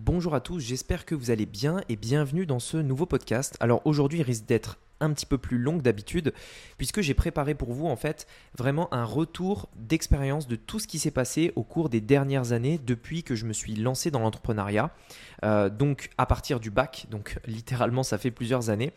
[0.00, 3.56] Bonjour à tous, j'espère que vous allez bien et bienvenue dans ce nouveau podcast.
[3.58, 6.32] Alors aujourd'hui, risque d'être un petit peu plus long que d'habitude
[6.76, 11.00] puisque j'ai préparé pour vous en fait vraiment un retour d'expérience de tout ce qui
[11.00, 14.92] s'est passé au cours des dernières années depuis que je me suis lancé dans l'entrepreneuriat.
[15.44, 18.92] Euh, donc à partir du bac, donc littéralement ça fait plusieurs années.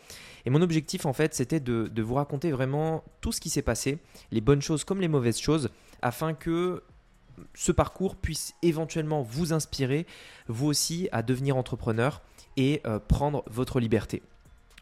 [0.45, 3.97] Et mon objectif en fait c'était de vous raconter vraiment tout ce qui s'est passé,
[4.29, 5.71] les bonnes choses comme les mauvaises choses,
[6.03, 6.83] afin que
[7.53, 10.05] ce parcours puisse éventuellement vous inspirer,
[10.47, 12.21] vous aussi, à devenir entrepreneur
[12.57, 14.21] et euh, prendre votre liberté.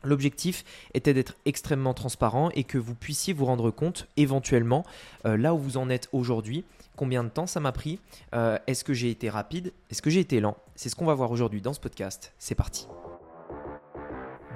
[0.04, 4.86] L'objectif était d'être extrêmement transparent et que vous puissiez vous rendre compte éventuellement
[5.26, 6.64] euh, là où vous en êtes aujourd'hui,
[6.96, 8.00] combien de temps ça m'a pris,
[8.34, 10.58] euh, est-ce que j'ai été rapide, est-ce que j'ai été lent.
[10.76, 12.34] C'est ce qu'on va voir aujourd'hui dans ce podcast.
[12.40, 12.88] C'est parti.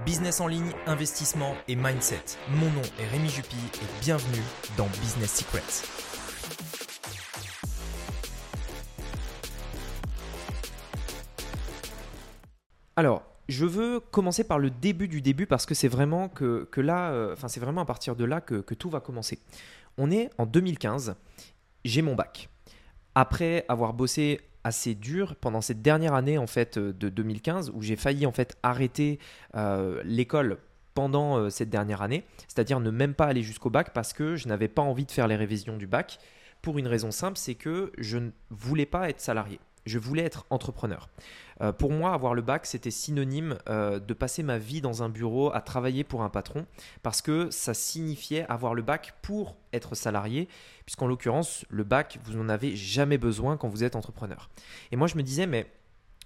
[0.06, 2.24] Business en ligne, investissement et mindset.
[2.50, 4.44] Mon nom est Rémi Jupy et bienvenue
[4.78, 6.93] dans Business Secrets.
[12.96, 17.12] Alors, je veux commencer par le début du début parce que c'est vraiment que, là,
[17.12, 19.40] euh, enfin c'est vraiment à partir de là que, tout va commencer.
[19.98, 21.16] On est en 2015,
[21.86, 22.50] j'ai mon bac.
[23.16, 27.82] Après avoir bossé assez dur pendant cette dernière année en fait euh, de 2015 où
[27.82, 29.20] j'ai failli en fait arrêter
[29.56, 30.58] euh, l'école
[30.94, 34.68] pendant cette dernière année, c'est-à-dire ne même pas aller jusqu'au bac parce que je n'avais
[34.68, 36.20] pas envie de faire les révisions du bac
[36.62, 40.46] pour une raison simple, c'est que je ne voulais pas être salarié je voulais être
[40.50, 41.10] entrepreneur.
[41.62, 45.10] Euh, pour moi, avoir le bac, c'était synonyme euh, de passer ma vie dans un
[45.10, 46.66] bureau à travailler pour un patron,
[47.04, 50.48] parce que ça signifiait avoir le bac pour être salarié,
[50.86, 54.50] puisqu'en l'occurrence, le bac, vous n'en avez jamais besoin quand vous êtes entrepreneur.
[54.92, 55.68] Et moi, je me disais, mais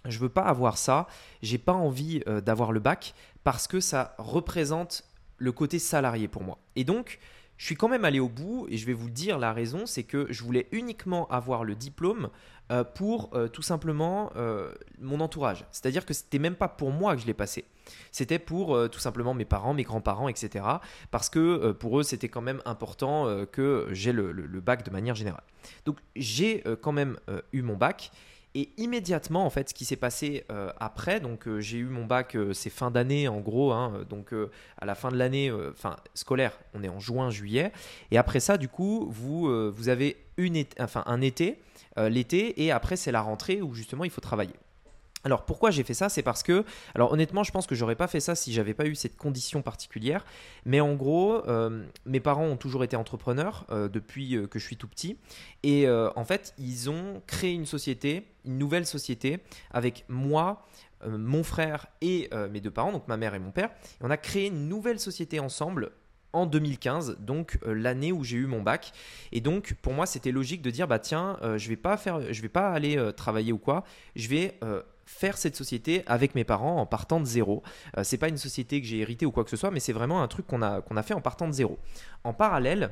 [0.05, 1.07] je veux pas avoir ça,
[1.41, 5.03] j'ai pas envie euh, d'avoir le bac, parce que ça représente
[5.37, 6.57] le côté salarié pour moi.
[6.75, 7.19] Et donc,
[7.57, 10.03] je suis quand même allé au bout et je vais vous dire la raison, c'est
[10.03, 12.29] que je voulais uniquement avoir le diplôme
[12.71, 15.65] euh, pour euh, tout simplement euh, mon entourage.
[15.71, 17.65] C'est-à-dire que c'était même pas pour moi que je l'ai passé.
[18.11, 20.65] C'était pour tout simplement mes parents, mes grands-parents, etc.
[21.09, 25.43] Parce que pour eux, c'était quand même important que j'ai le, bac de manière générale.
[25.85, 27.17] Donc j'ai quand même
[27.53, 28.11] eu mon bac
[28.57, 32.05] et immédiatement, en fait, ce qui s'est passé euh, après, donc euh, j'ai eu mon
[32.05, 34.33] bac, euh, c'est fin d'année en gros, hein, donc
[34.81, 35.51] à la fin de l'année,
[36.15, 37.71] scolaire, on est en juin, juillet,
[38.09, 40.17] et après ça, du coup, vous, vous avez
[40.79, 41.59] enfin, un été,
[41.97, 44.55] l'été, et après c'est la rentrée où justement il faut travailler.
[45.23, 46.09] Alors pourquoi j'ai fait ça?
[46.09, 46.63] C'est parce que,
[46.95, 49.61] alors honnêtement, je pense que j'aurais pas fait ça si j'avais pas eu cette condition
[49.61, 50.25] particulière.
[50.65, 54.65] Mais en gros, euh, mes parents ont toujours été entrepreneurs euh, depuis euh, que je
[54.65, 55.17] suis tout petit.
[55.63, 59.39] Et en fait, ils ont créé une société, une nouvelle société,
[59.71, 60.65] avec moi,
[61.05, 63.69] mon frère et mes deux parents, donc ma mère et mon père.
[63.99, 65.91] Et on a créé une nouvelle société ensemble
[66.31, 68.93] en 2015, donc l'année où j'ai eu mon bac.
[69.33, 73.11] Et donc pour moi, c'était logique de dire bah tiens, je vais vais pas aller
[73.17, 73.83] travailler ou quoi,
[74.15, 74.57] je vais
[75.07, 77.63] faire cette société avec mes parents en partant de zéro.
[77.97, 79.93] Euh, c'est pas une société que j'ai héritée ou quoi que ce soit, mais c'est
[79.93, 81.79] vraiment un truc qu'on a, fait en partant de zéro.
[82.23, 82.91] En parallèle,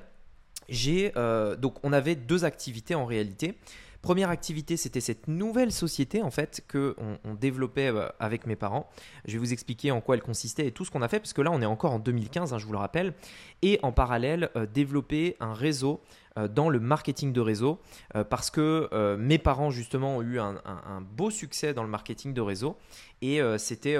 [0.69, 3.55] j'ai euh, donc on avait deux activités en réalité.
[4.01, 8.87] Première activité, c'était cette nouvelle société en fait que on, développait euh, avec mes parents.
[9.25, 11.33] Je vais vous expliquer en quoi elle consistait et tout ce qu'on a fait parce
[11.33, 13.13] que là on est encore en 2015, hein, je vous le rappelle.
[13.61, 17.79] Et en parallèle, développer un réseau euh, dans le marketing de réseau
[18.16, 20.56] euh, parce que euh, mes parents justement ont eu un,
[21.01, 22.78] beau succès dans le marketing de réseau
[23.22, 23.97] et c'était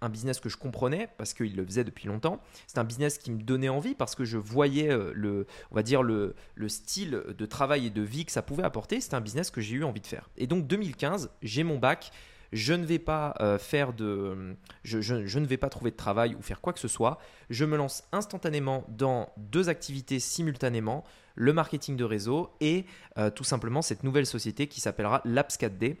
[0.00, 2.40] un business que je comprenais parce qu'ils le faisaient depuis longtemps.
[2.66, 6.02] C'est un business qui me donnait envie parce que je voyais le, on va dire
[6.02, 9.00] le, le, style de travail et de vie que ça pouvait apporter.
[9.00, 10.30] C'était un business que j'ai eu envie de faire.
[10.36, 12.12] Et donc 2015, j'ai mon bac
[12.54, 16.40] je ne vais pas euh, faire de, je, ne vais pas trouver de travail ou
[16.40, 17.18] faire quoi que ce soit.
[17.50, 22.84] Je me lance instantanément dans deux activités simultanément, le marketing de réseau et
[23.18, 25.96] euh, tout simplement cette nouvelle société qui s'appellera Labs 4D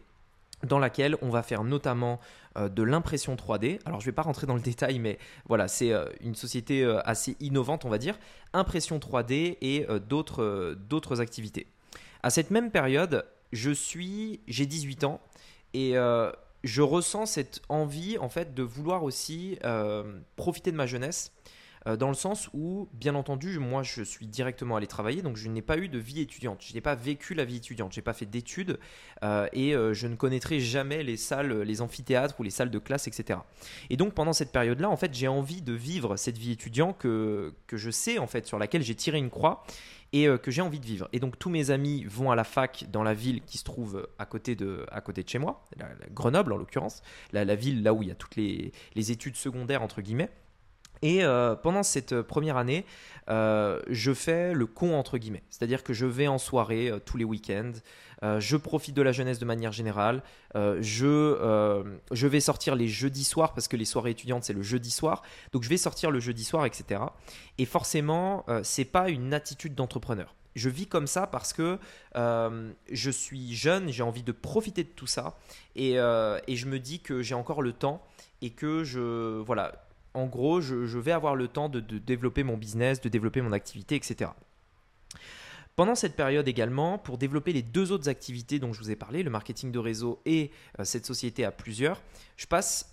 [0.62, 2.20] dans laquelle on va faire notamment
[2.56, 3.80] euh, de l'impression 3D.
[3.84, 7.36] Alors je ne vais pas rentrer dans le détail, mais voilà, c'est une société assez
[7.40, 8.18] innovante, on va dire,
[8.52, 11.66] impression 3D et d'autres activités.
[12.22, 15.20] À cette même période, je suis, j'ai 18 ans
[15.74, 15.98] et
[16.64, 21.30] je ressens cette envie en fait de vouloir aussi euh, profiter de ma jeunesse
[21.86, 25.48] euh, dans le sens où, bien entendu, moi je suis directement allé travailler, donc je
[25.48, 28.04] n'ai pas eu de vie étudiante, je n'ai pas vécu la vie étudiante, je n'ai
[28.04, 28.78] pas fait d'études
[29.22, 33.06] euh, et je ne connaîtrai jamais les salles, les amphithéâtres ou les salles de classe,
[33.06, 33.40] etc.
[33.90, 37.54] Et donc pendant cette période-là, en fait, j'ai envie de vivre cette vie étudiante que,
[37.66, 39.64] que je sais en fait sur laquelle j'ai tiré une croix
[40.14, 41.08] et euh, que j'ai envie de vivre.
[41.12, 44.08] Et donc tous mes amis vont à la fac dans la ville qui se trouve
[44.18, 45.64] à côté de, à côté de chez moi,
[46.12, 47.02] Grenoble en l'occurrence,
[47.32, 50.30] la, ville là où il y a toutes les, études secondaires entre guillemets.
[51.04, 52.84] Et euh, pendant cette première année,
[53.28, 57.24] euh, je fais le con entre guillemets, c'est-à-dire que je vais en soirée tous les
[57.24, 57.72] week-ends,
[58.38, 60.22] je profite de la jeunesse de manière générale.
[60.54, 64.90] je, je vais sortir les jeudis soirs parce que les soirées étudiantes, c'est le jeudi
[64.90, 65.22] soir.
[65.52, 67.02] Donc je vais sortir le jeudi soir, etc.
[67.58, 71.78] Et forcément, c'est pas une attitude d'entrepreneur je vis comme ça parce que
[72.16, 75.36] euh, je suis jeune, j'ai envie de profiter de tout ça
[75.76, 78.02] et, euh, je me dis que j'ai encore le temps
[78.40, 83.00] et que je voilà, en gros, je, vais avoir le temps de, développer mon business,
[83.00, 84.30] de développer mon activité, etc.
[85.76, 89.24] Pendant cette période également, pour développer les deux autres activités dont je vous ai parlé,
[89.24, 92.00] le marketing de réseau et euh, cette société à plusieurs,
[92.36, 92.90] je passe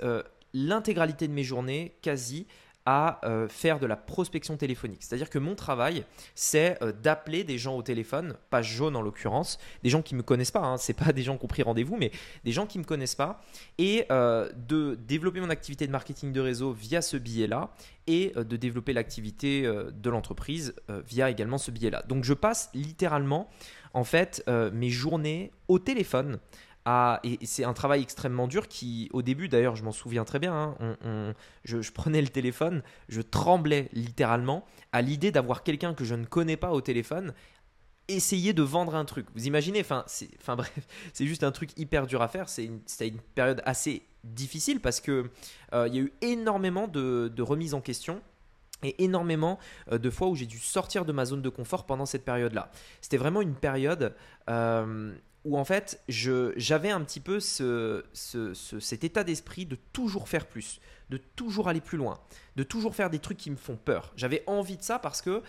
[0.53, 2.47] l'intégralité de mes journées quasi
[2.85, 5.03] à euh, faire de la prospection téléphonique.
[5.03, 9.59] C'est-à-dire que mon travail, c'est euh, d'appeler des gens au téléphone, pas jaune en l'occurrence,
[9.83, 11.63] des gens qui ne me connaissent pas, hein, c'est pas des gens qui ont pris
[11.63, 12.11] rendez-vous, mais
[12.43, 13.41] des gens qui ne me connaissent pas,
[13.77, 17.69] et euh, de développer mon activité de marketing de réseau via ce billet-là,
[18.07, 20.73] et de développer l'activité de l'entreprise
[21.07, 22.03] via également ce billet-là.
[22.07, 23.47] Donc je passe littéralement,
[23.93, 24.43] en fait,
[24.73, 26.39] mes journées au téléphone
[27.23, 30.75] et c'est un travail extrêmement dur qui, au début d'ailleurs, je m'en souviens très bien,
[30.79, 31.33] hein,
[31.63, 36.57] je, prenais le téléphone, je tremblais littéralement à l'idée d'avoir quelqu'un que je ne connais
[36.57, 37.33] pas au téléphone
[38.07, 39.27] essayer de vendre un truc.
[39.35, 40.05] Vous imaginez, enfin,
[40.55, 40.73] bref,
[41.13, 42.49] c'est juste un truc hyper dur à faire.
[42.49, 45.29] C'est une, période assez difficile parce que
[45.73, 48.21] euh, il y a eu énormément de, de remises en question
[48.83, 49.59] et énormément
[49.91, 52.71] euh, de fois où j'ai dû sortir de ma zone de confort pendant cette période-là.
[53.01, 54.15] C'était vraiment une période
[54.49, 55.13] euh,
[55.43, 60.79] où en fait j'avais un petit peu ce, cet état d'esprit de toujours faire plus,
[61.09, 62.19] de toujours aller plus loin,
[62.55, 64.13] de toujours faire des trucs qui me font peur.
[64.15, 65.41] J'avais envie de ça parce que,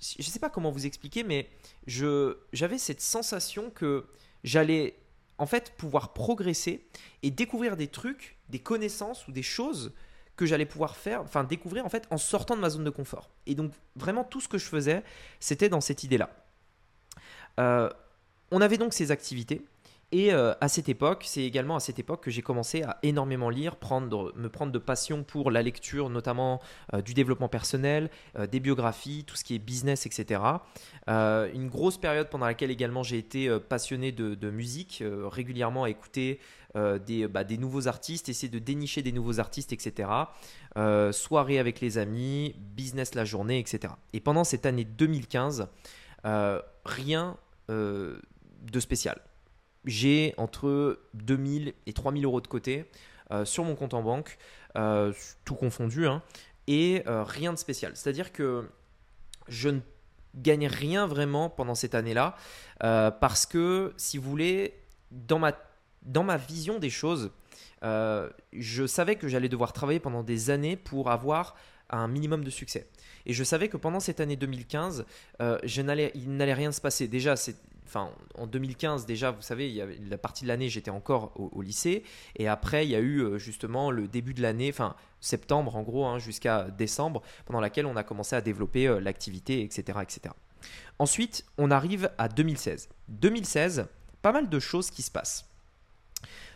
[0.00, 1.48] je ne sais pas comment vous expliquer, mais
[1.86, 4.06] j'avais cette sensation que
[4.44, 4.96] j'allais
[5.38, 6.88] en fait pouvoir progresser
[7.22, 9.92] et découvrir des trucs, des connaissances ou des choses
[10.36, 13.30] que j'allais pouvoir faire, enfin découvrir en fait en sortant de ma zone de confort.
[13.46, 15.02] Et donc vraiment tout ce que je faisais,
[15.40, 16.30] c'était dans cette idée-là.
[17.58, 17.90] Euh,
[18.50, 19.62] on avait donc ces activités.
[20.10, 23.50] Et euh, à cette époque, c'est également à cette époque que j'ai commencé à énormément
[23.50, 26.62] lire, me prendre de passion pour la lecture, notamment
[26.94, 30.40] euh, du développement personnel, euh, des biographies, tout ce qui est business, etc.
[31.06, 36.38] une grosse période pendant laquelle également j'ai été passionné de, musique, régulièrement à écouter
[36.74, 40.08] des, bah, des, nouveaux artistes, essayer de dénicher des nouveaux artistes, etc.
[41.12, 43.94] soirée avec les amis, business la journée, etc.
[44.12, 45.68] Et pendant cette année 2015,
[46.84, 47.36] rien
[48.58, 49.20] de spécial.
[49.84, 52.86] J'ai entre 2000 et 3000 euros de côté
[53.30, 54.38] euh, sur mon compte en banque,
[54.76, 55.12] euh,
[55.44, 56.22] tout confondu, hein,
[56.66, 57.92] et euh, rien de spécial.
[57.94, 58.66] C'est-à-dire que
[59.48, 59.80] je ne
[60.34, 62.36] gagne rien vraiment pendant cette année-là,
[62.80, 64.74] parce que, si vous voulez,
[65.10, 65.52] dans ma,
[66.02, 67.30] dans ma vision des choses,
[67.82, 71.56] je savais que j'allais devoir travailler pendant des années pour avoir
[71.90, 72.88] un minimum de succès.
[73.24, 75.06] Et je savais que pendant cette année 2015,
[75.40, 77.08] je n'allais, il n'allait rien se passer.
[77.08, 77.56] Déjà, c'est
[77.96, 81.62] en 2015 déjà, vous savez, il y avait la partie de l'année, j'étais encore au,
[81.62, 82.04] lycée,
[82.36, 85.82] et après il y a eu euh, justement le début de l'année, enfin septembre en
[85.82, 90.34] gros, hein, jusqu'à décembre, pendant laquelle on a commencé à développer euh, l'activité, etc., etc.
[90.98, 92.88] Ensuite, on arrive à 2016.
[93.08, 93.86] 2016,
[94.22, 95.48] pas mal de choses qui se passent.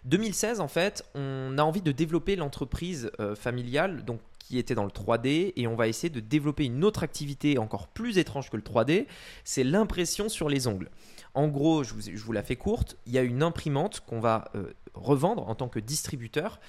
[0.04, 4.84] 2016, en fait, on a envie de développer l'entreprise euh, familiale, donc qui était dans
[4.84, 8.56] le 3D, et on va essayer de développer une autre activité encore plus étrange que
[8.56, 9.06] le 3D,
[9.44, 10.90] c'est l'impression sur les ongles.
[11.34, 14.74] En gros, je vous, la fais courte, il y a une imprimante qu'on va euh,
[14.92, 16.60] revendre en tant que distributeur,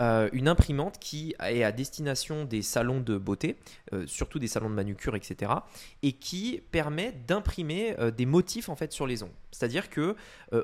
[0.00, 3.56] euh, une imprimante qui est à destination des salons de beauté,
[3.92, 5.50] euh, surtout des salons de manucure, etc.,
[6.02, 9.32] et qui permet d'imprimer des motifs en fait sur les ongles.
[9.50, 10.16] C'est-à-dire que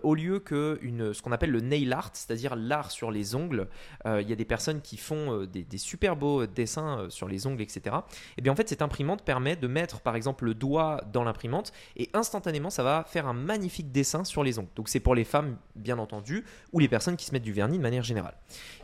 [0.03, 0.81] au lieu que
[1.13, 3.69] ce qu'on appelle le nail art, c'est-à-dire l'art sur les ongles,
[4.07, 7.61] il y a des personnes qui font des, des, super beaux dessins sur les ongles,
[7.61, 7.81] etc.
[7.85, 7.91] Et
[8.39, 11.73] eh bien en fait, cette imprimante permet de mettre par exemple le doigt dans l'imprimante
[11.97, 14.69] et instantanément, ça va faire un magnifique dessin sur les ongles.
[14.77, 17.79] Donc c'est pour les femmes, bien entendu, ou les personnes qui se mettent du vernis
[17.79, 18.37] de manière générale.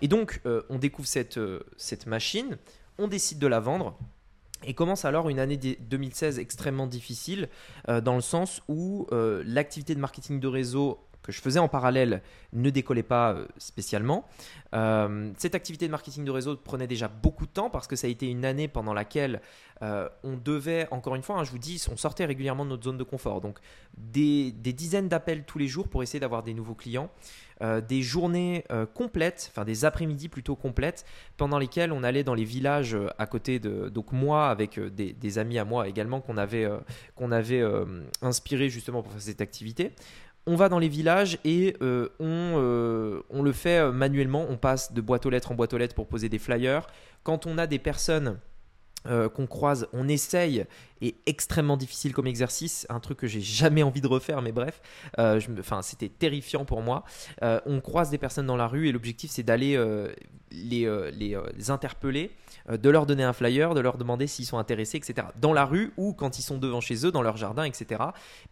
[0.03, 2.57] Et donc euh, on découvre cette, euh, cette machine,
[2.99, 3.97] on décide de la vendre.
[4.67, 7.51] Et commence alors une année 2016 extrêmement difficile,
[7.91, 12.23] euh, dans le sens où l'activité de marketing de réseau que je faisais en parallèle
[12.53, 14.29] ne décollait pas spécialement.
[15.37, 18.11] cette activité de marketing de réseau prenait déjà beaucoup de temps parce que ça a
[18.11, 19.41] été une année pendant laquelle
[19.83, 22.85] euh, on devait, encore une fois, hein, je vous dis, on sortait régulièrement de notre
[22.85, 23.41] zone de confort.
[23.41, 23.59] Donc
[23.97, 27.11] des, dizaines d'appels tous les jours pour essayer d'avoir des nouveaux clients.
[27.63, 32.35] Euh, des journées euh, complètes, enfin des après-midi plutôt complètes, pendant lesquelles on allait dans
[32.35, 36.69] les villages à côté de, donc moi avec des, amis à moi également qu'on avait,
[37.15, 37.63] qu'on avait
[38.23, 39.93] inspiré justement pour faire cette activité.
[40.47, 45.25] On va dans les villages et on, on le fait manuellement, on passe de boîte
[45.25, 46.87] aux lettres en boîte aux lettres pour poser des flyers.
[47.23, 48.39] Quand on a des personnes
[49.07, 50.65] euh, qu'on croise, on essaye,
[51.01, 54.81] est extrêmement difficile comme exercice, un truc que j'ai jamais envie de refaire, mais bref,
[55.19, 55.41] euh,
[55.83, 57.05] c'était terrifiant pour moi.
[57.43, 59.77] Euh, on croise des personnes dans la rue et l'objectif c'est d'aller
[60.51, 62.31] les, les, interpeller,
[62.71, 65.29] de leur donner un flyer, de leur demander s'ils sont intéressés, etc.
[65.41, 68.03] Dans la rue ou quand ils sont devant chez eux, dans leur jardin, etc.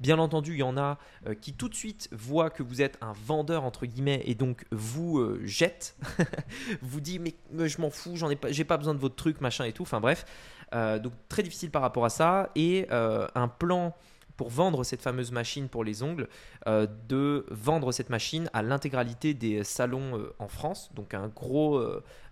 [0.01, 0.99] Bien entendu, il y en a
[1.41, 5.25] qui tout de suite voient que vous êtes un vendeur entre guillemets et donc vous
[5.45, 5.97] jettent,
[6.83, 7.35] vous dit mais,
[7.69, 9.83] je m'en fous, j'en pas, j'ai pas besoin de votre truc, machin et tout.
[9.83, 10.25] Enfin bref.
[10.73, 12.51] Euh, donc très difficile par rapport à ça.
[12.55, 13.95] Et euh, un plan
[14.37, 16.27] pour vendre cette fameuse machine pour les ongles,
[16.67, 21.81] euh, de vendre cette machine à l'intégralité des salons en France, donc un gros,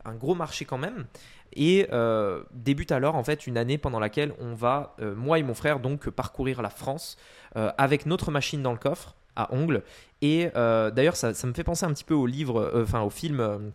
[0.05, 1.07] un gros marché quand même.
[1.53, 1.87] Et
[2.53, 6.09] débute alors en fait une année pendant laquelle on va, moi et mon frère, donc
[6.09, 7.19] parcourir la France
[7.55, 9.83] avec notre machine dans le coffre à ongles.
[10.23, 13.73] Et d'ailleurs, ça, ça, me fait penser un petit peu au livre, enfin au film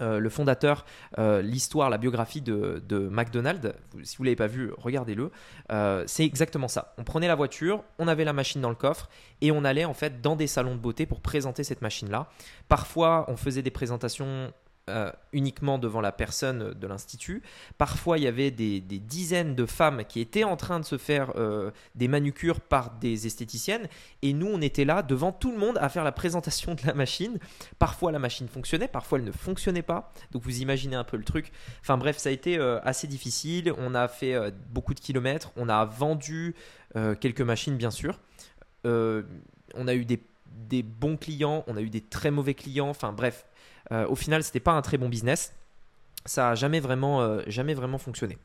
[0.00, 0.84] euh, le fondateur,
[1.18, 3.72] euh, l'histoire, la biographie de, de McDonald's,
[4.04, 5.30] si vous ne l'avez pas vu, regardez-le.
[5.72, 6.94] Euh, c'est exactement ça.
[6.96, 9.08] On prenait la voiture, on avait la machine dans le coffre
[9.40, 12.28] et on allait en fait dans des salons de beauté pour présenter cette machine-là.
[12.68, 14.52] Parfois, on faisait des présentations
[14.90, 17.42] euh, uniquement devant la personne de l'institut.
[17.78, 21.32] Parfois, il y avait des, dizaines de femmes qui étaient en train de se faire
[21.36, 23.88] euh, des manucures par des esthéticiennes.
[24.22, 26.94] Et nous, on était là devant tout le monde à faire la présentation de la
[26.94, 27.38] machine.
[27.78, 30.12] Parfois, la machine fonctionnait, parfois, elle ne fonctionnait pas.
[30.32, 31.52] Donc, vous imaginez un peu le truc.
[31.80, 33.72] Enfin, bref, ça a été euh, assez difficile.
[33.78, 34.36] On a fait
[34.70, 35.52] beaucoup de kilomètres.
[35.56, 36.54] On a vendu
[37.20, 38.18] quelques machines, bien sûr.
[38.84, 42.88] on a eu des, bons clients, on a eu des très mauvais clients.
[42.88, 43.46] Enfin, bref,
[44.08, 45.52] au final, c'était pas un très bon business.
[46.26, 48.38] Ça n'a jamais, vraiment, euh, jamais vraiment fonctionné.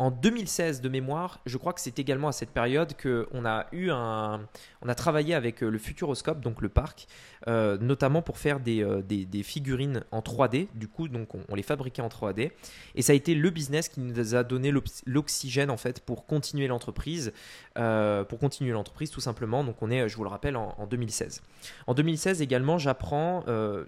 [0.00, 3.90] En 2016 de mémoire, je crois que c'est également à cette période qu'on a eu
[3.90, 4.40] un,
[4.82, 7.06] on a travaillé avec euh, le Futuroscope, donc le parc,
[7.46, 10.66] euh, notamment pour faire euh, des, des, figurines en 3D.
[10.74, 12.50] Du coup, donc on, les fabriquait en 3D,
[12.96, 14.72] et ça a été le business qui nous a donné
[15.06, 17.32] l'oxygène en fait pour continuer l'entreprise,
[17.76, 19.62] pour continuer l'entreprise tout simplement.
[19.62, 21.40] Donc on est, je vous le rappelle, en, 2016.
[21.86, 23.44] En 2016 également, j'apprends.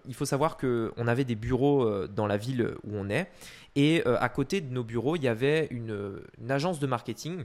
[0.07, 3.29] il faut savoir que on avait des bureaux dans la ville où on est
[3.77, 6.19] et euh, à côté de nos bureaux, il y avait une,
[6.49, 7.45] agence de marketing.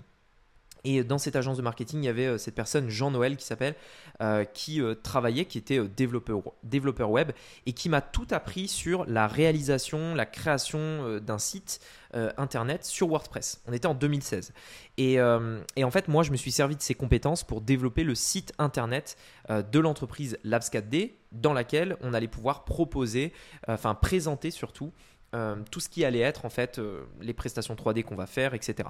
[0.84, 3.76] Et dans cette agence de marketing, il y avait euh, cette personne, Jean-Noël, qui s'appelle,
[4.22, 7.32] euh, qui travaillait, qui était développeur, développeur web
[7.66, 11.82] et qui m'a tout appris sur la réalisation, la création d'un site
[12.14, 13.62] internet sur WordPress.
[13.68, 14.54] On était en 2016.
[14.98, 18.54] Et, en fait, moi, je me suis servi de ces compétences pour développer le site
[18.58, 19.18] internet
[19.50, 23.32] de l'entreprise Labs4D, dans laquelle on allait pouvoir proposer,
[23.68, 24.92] enfin présenter surtout
[25.34, 28.54] euh, tout ce qui allait être en fait euh, les prestations 3D qu'on va faire,
[28.54, 28.90] etc.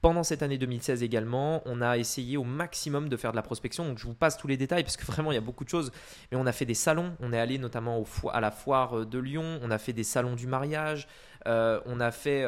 [0.00, 3.84] Pendant cette année 2016 également, on a essayé au maximum de faire de la prospection.
[3.84, 5.68] Donc je vous passe tous les détails parce que vraiment il y a beaucoup de
[5.68, 5.92] choses.
[6.32, 7.14] Mais on a fait des salons.
[7.20, 8.02] On est allé notamment
[8.32, 9.60] à la foire de Lyon.
[9.62, 11.06] On a fait des salons du mariage.
[11.46, 12.46] Euh, on a fait,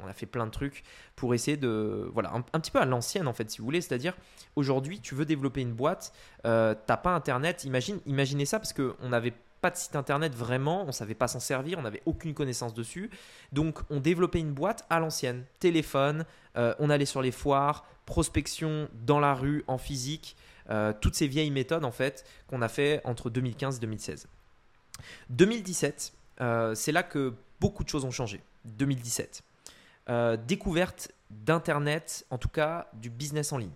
[0.00, 0.84] on a fait plein de trucs
[1.16, 3.80] pour essayer de, voilà, un, petit peu à l'ancienne en fait, si vous voulez.
[3.80, 4.14] C'est-à-dire
[4.54, 6.12] aujourd'hui, tu veux développer une boîte,
[6.44, 7.64] t'as pas internet.
[7.64, 11.28] Imagine, imaginez ça parce que on avait pas de site internet vraiment, on savait pas
[11.28, 13.10] s'en servir, on n'avait aucune connaissance dessus.
[13.52, 16.24] Donc on développait une boîte à l'ancienne, téléphone,
[16.56, 20.36] euh, on allait sur les foires, prospection dans la rue, en physique,
[20.70, 24.26] euh, toutes ces vieilles méthodes en fait qu'on a fait entre 2015 et 2016.
[25.30, 26.12] 2017,
[26.74, 28.40] c'est là que beaucoup de choses ont changé.
[28.64, 29.42] 2017.
[30.08, 33.72] Euh, découverte d'Internet, en tout cas du business en ligne.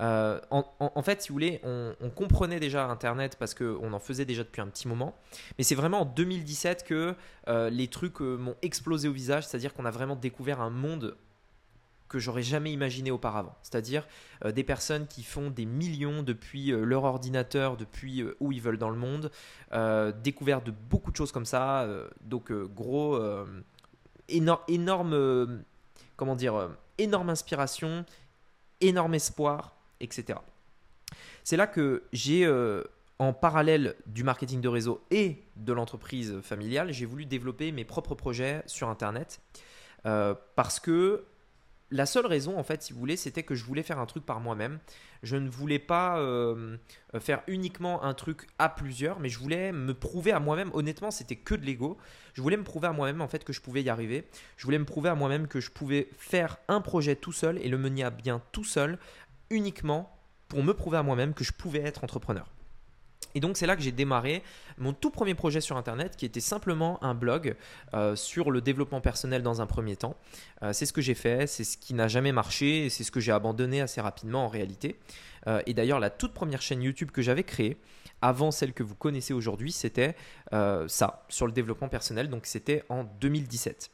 [0.00, 4.42] Euh, en, fait, si vous voulez, on, comprenait déjà Internet parce qu'on en faisait déjà
[4.42, 5.14] depuis un petit moment.
[5.58, 7.14] Mais c'est vraiment en 2017 que
[7.48, 11.16] euh, les trucs euh, m'ont explosé au visage, c'est-à-dire qu'on a vraiment découvert un monde
[12.08, 13.54] que j'aurais jamais imaginé auparavant.
[13.62, 14.04] C'est-à-dire
[14.44, 18.96] des personnes qui font des millions depuis leur ordinateur, depuis où ils veulent dans le
[18.96, 19.30] monde,
[20.20, 21.86] découvert de beaucoup de choses comme ça.
[22.22, 23.16] donc gros,
[24.28, 25.62] énorme,
[26.16, 28.04] comment dire, énorme inspiration,
[28.80, 30.38] énorme espoir etc.
[31.44, 32.82] C'est là que j'ai, euh,
[33.18, 38.14] en parallèle du marketing de réseau et de l'entreprise familiale, j'ai voulu développer mes propres
[38.14, 39.40] projets sur Internet.
[40.06, 41.24] Euh, parce que
[41.90, 44.24] la seule raison, en fait, si vous voulez, c'était que je voulais faire un truc
[44.24, 44.78] par moi-même.
[45.22, 46.76] Je ne voulais pas euh,
[47.18, 50.70] faire uniquement un truc à plusieurs, mais je voulais me prouver à moi-même.
[50.72, 51.98] Honnêtement, c'était que de l'ego.
[52.32, 54.24] Je voulais me prouver à moi-même, en fait, que je pouvais y arriver.
[54.56, 57.68] Je voulais me prouver à moi-même que je pouvais faire un projet tout seul et
[57.68, 58.98] le mener à bien tout seul
[59.50, 60.16] uniquement
[60.48, 62.46] pour me prouver à moi-même que je pouvais être entrepreneur.
[63.34, 64.42] Et donc c'est là que j'ai démarré
[64.78, 67.54] mon tout premier projet sur Internet qui était simplement un blog
[67.94, 70.16] euh, sur le développement personnel dans un premier temps.
[70.62, 73.20] Euh, c'est ce que j'ai fait, c'est ce qui n'a jamais marché c'est ce que
[73.20, 74.98] j'ai abandonné assez rapidement en réalité.
[75.46, 77.76] Euh, et d'ailleurs la toute première chaîne YouTube que j'avais créée,
[78.22, 80.14] avant celle que vous connaissez aujourd'hui, c'était
[80.50, 82.28] ça, sur le développement personnel.
[82.28, 83.90] Donc c'était en 2017.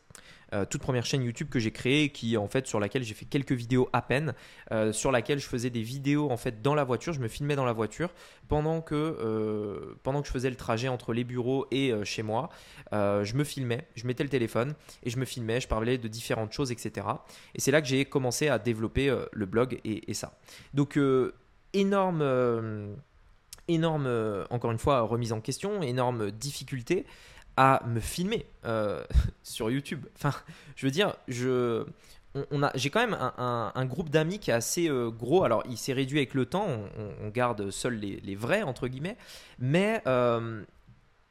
[0.53, 3.25] Euh, toute première chaîne YouTube que j'ai créée, qui en fait sur laquelle j'ai fait
[3.25, 4.35] quelques vidéos à peine,
[4.71, 7.57] euh, sur laquelle je faisais des vidéos en fait dans la voiture, je me filmais
[7.57, 8.11] dans la voiture
[8.47, 12.49] pendant que euh, pendant que je faisais le trajet entre les bureaux et chez moi,
[12.93, 16.53] je me filmais, je mettais le téléphone et je me filmais, je parlais de différentes
[16.53, 17.07] choses, etc.
[17.55, 20.39] Et c'est là que j'ai commencé à développer le blog et, et ça.
[20.75, 20.99] Donc
[21.73, 22.97] énorme
[23.69, 27.05] énorme, encore une fois, remise en question, énorme difficulté
[27.57, 29.05] à me filmer euh,
[29.43, 30.07] sur YouTube.
[30.17, 30.33] Enfin,
[30.77, 31.85] je veux dire, je,
[32.51, 35.45] on, a, j'ai quand même un, groupe d'amis qui est assez euh, gros.
[35.45, 36.67] Alors, il s'est réduit avec le temps.
[37.23, 39.17] On, garde seuls les, vrais entre guillemets.
[39.59, 40.63] Mais euh,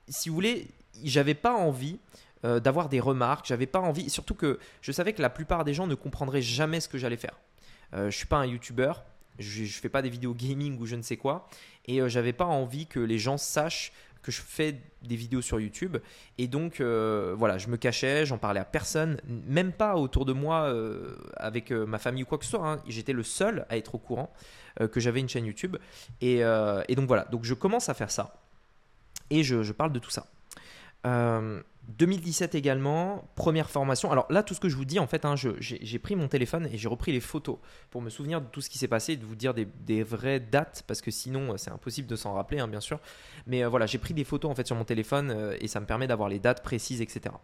[0.07, 0.67] si vous voulez,
[1.03, 1.99] j'avais pas envie
[2.43, 3.47] d'avoir des remarques.
[3.47, 6.79] J'avais pas envie, surtout que je savais que la plupart des gens ne comprendraient jamais
[6.79, 7.39] ce que j'allais faire.
[7.91, 8.93] je suis pas un YouTuber.
[9.39, 11.49] Je, je fais pas des vidéos gaming ou je ne sais quoi.
[11.87, 13.91] Et j'avais pas envie que les gens sachent
[14.25, 15.97] que je fais des vidéos sur YouTube.
[16.39, 20.33] Et donc, euh, voilà, je me cachais, j'en parlais à personne, même pas autour de
[20.33, 22.67] moi euh, avec euh, ma famille ou quoi que ce soit.
[22.67, 22.79] Hein.
[22.87, 24.33] J'étais le seul à être au courant
[24.91, 25.77] que j'avais une chaîne YouTube.
[26.19, 28.41] Et, donc, voilà, donc je commence à faire ça.
[29.29, 30.27] Et je, je parle de tout ça.
[31.87, 34.11] 2017 également, première formation.
[34.11, 36.67] Alors là, tout ce que je vous dis, en fait, hein, j'ai pris mon téléphone
[36.71, 37.57] et j'ai repris les photos
[37.91, 40.39] pour me souvenir de tout ce qui s'est passé et de vous dire des, vraies
[40.39, 42.99] dates, parce que sinon, euh, c'est impossible de s'en rappeler, hein, bien sûr.
[43.45, 45.79] Mais euh, voilà, j'ai pris des photos en fait sur mon téléphone euh, et ça
[45.79, 47.35] me permet d'avoir les dates précises, etc.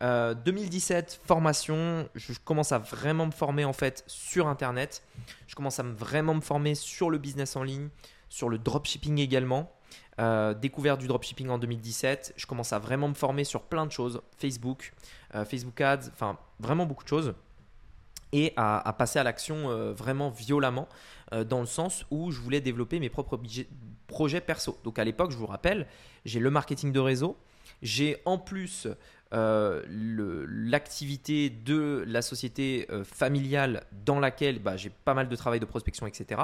[0.00, 2.08] 2017, formation.
[2.16, 5.04] Je commence à vraiment me former en fait sur Internet.
[5.46, 7.88] Je commence à vraiment me former sur le business en ligne,
[8.28, 9.72] sur le dropshipping également.
[10.20, 12.34] Euh, découverte du dropshipping en 2017.
[12.36, 14.20] Je commence à vraiment me former sur plein de choses.
[14.36, 14.92] Facebook,
[15.34, 17.34] euh, Facebook Ads, enfin vraiment beaucoup de choses.
[18.34, 20.88] Et à, passer à l'action euh, vraiment violemment,
[21.46, 23.38] dans le sens où je voulais développer mes propres
[24.06, 24.78] projets perso.
[24.84, 25.86] Donc à l'époque, je vous rappelle,
[26.26, 27.38] j'ai le marketing de réseau.
[27.82, 28.94] J'ai en plus euh,
[29.32, 35.64] l'activité de la société euh, familiale dans laquelle bah, j'ai pas mal de travail de
[35.64, 36.42] prospection, etc.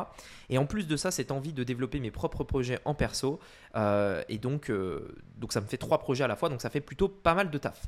[0.48, 3.40] Et en plus de ça, cette envie de développer mes propres projets en perso.
[3.76, 4.72] Euh, et donc,
[5.36, 7.50] donc, ça me fait trois projets à la fois, donc ça fait plutôt pas mal
[7.50, 7.86] de taf.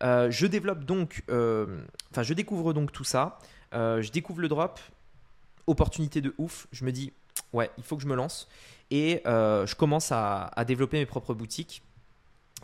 [0.00, 3.38] je développe donc, enfin, je découvre donc tout ça.
[3.72, 4.80] je découvre le drop,
[5.66, 6.66] opportunité de ouf.
[6.72, 7.12] Je me dis,
[7.52, 8.48] ouais, il faut que je me lance.
[8.90, 11.82] Et je commence à développer mes propres boutiques.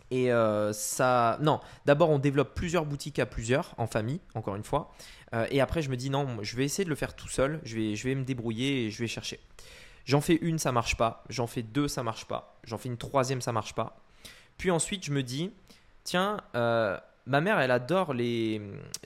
[0.09, 1.37] Et euh, ça.
[1.41, 4.93] Non, d'abord, on développe plusieurs boutiques à plusieurs, en famille, encore une fois.
[5.33, 7.59] Euh, et après, je me dis non, je vais essayer de le faire tout seul.
[7.63, 9.39] Je vais, je vais me débrouiller et je vais chercher.
[10.05, 11.23] J'en fais une, ça marche pas.
[11.29, 12.57] J'en fais deux, ça marche pas.
[12.63, 13.97] J'en fais une troisième, ça marche pas.
[14.57, 15.51] Puis ensuite, je me dis
[16.05, 18.13] tiens, euh, ma mère, elle adore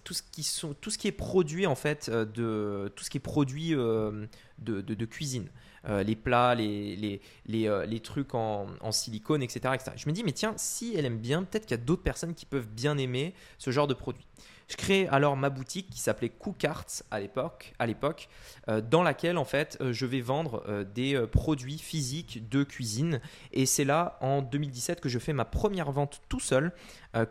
[0.04, 4.28] tout, ce qui est produit, en fait, de, tout ce qui est produit de,
[4.60, 5.50] de, cuisine.
[5.90, 9.76] Euh, les plats, les, euh, trucs en, silicone, etc.
[9.96, 12.36] Je me dis, mais tiens, si elle aime bien, peut-être qu'il y a d'autres personnes
[12.36, 14.28] qui peuvent bien aimer ce genre de produit.
[14.72, 18.30] Je crée alors ma boutique qui s'appelait Cookarts à l'époque, à l'époque
[18.70, 23.20] euh, dans laquelle en fait je vais vendre des produits physiques de cuisine.
[23.52, 26.72] Et c'est là en 2017 que je fais ma première vente tout seul,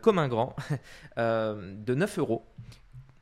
[0.01, 0.55] comme un grand,
[1.17, 2.45] de 9 euros.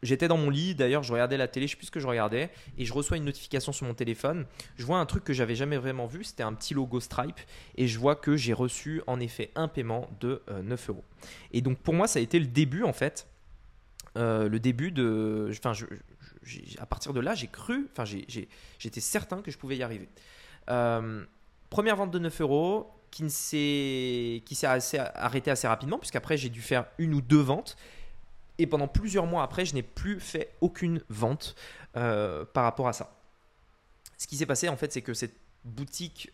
[0.02, 2.08] J'étais dans mon lit, d'ailleurs, je regardais la télé, je sais plus ce que je
[2.08, 4.46] regardais, et je reçois une notification sur mon téléphone.
[4.78, 7.40] Je vois un truc que j'avais jamais vraiment vu, c'était un petit logo Stripe,
[7.76, 11.04] et je vois que j'ai reçu en effet un paiement de 9 euh, euros.
[11.52, 13.28] Et donc pour moi, ça a été le début en fait,
[14.18, 15.52] euh, le début de.
[15.52, 15.74] Enfin,
[16.80, 20.10] à partir de là, j'ai cru, enfin, j'étais certain que je pouvais y arriver.
[20.70, 21.24] Euh,
[21.70, 24.42] première vente de 9 euros, qui s'est
[25.16, 27.76] arrêtée assez rapidement, puisqu'après j'ai dû faire une ou deux ventes.
[28.58, 31.56] Et pendant plusieurs mois après, je n'ai plus fait aucune vente
[31.96, 33.16] euh, par rapport à ça.
[34.18, 36.32] Ce qui s'est passé, en fait, c'est que cette boutique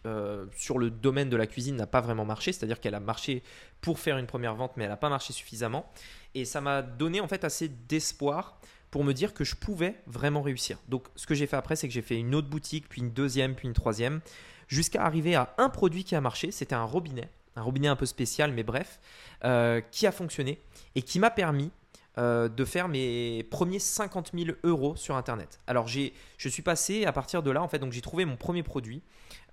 [0.56, 3.44] sur le domaine de la cuisine n'a pas vraiment marché, c'est-à-dire qu'elle a marché
[3.86, 5.86] pour faire une première vente, mais elle n'a pas marché suffisamment.
[6.34, 10.42] Et ça m'a donné en fait assez d'espoir pour me dire que je pouvais vraiment
[10.42, 10.80] réussir.
[10.90, 13.12] Donc ce que j'ai fait après, c'est que j'ai fait une autre boutique, puis une
[13.12, 14.22] deuxième, puis une troisième,
[14.68, 18.08] jusqu'à arriver à un produit qui a marché, c'était un robinet, un robinet un peu
[18.08, 19.00] spécial, mais bref,
[19.44, 20.60] euh, qui a fonctionné
[20.96, 21.70] et qui m'a permis
[22.18, 25.60] euh, de faire mes premiers 50 000 euros sur Internet.
[25.68, 28.38] Alors j'ai, je suis passé à partir de là, en fait, donc j'ai trouvé mon
[28.38, 29.02] premier produit.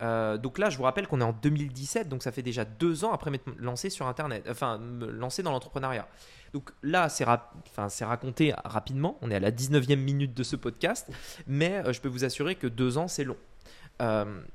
[0.00, 3.04] Euh, donc là, je vous rappelle qu'on est en 2017, donc ça fait déjà deux
[3.04, 6.06] ans après m'être lancé sur Internet, enfin me lancer dans l'entrepreneuriat.
[6.52, 11.10] Donc là, c'est, enfin, raconté rapidement, on est à la 19e minute de ce podcast,
[11.48, 13.38] mais euh, je peux vous assurer que deux ans, c'est long.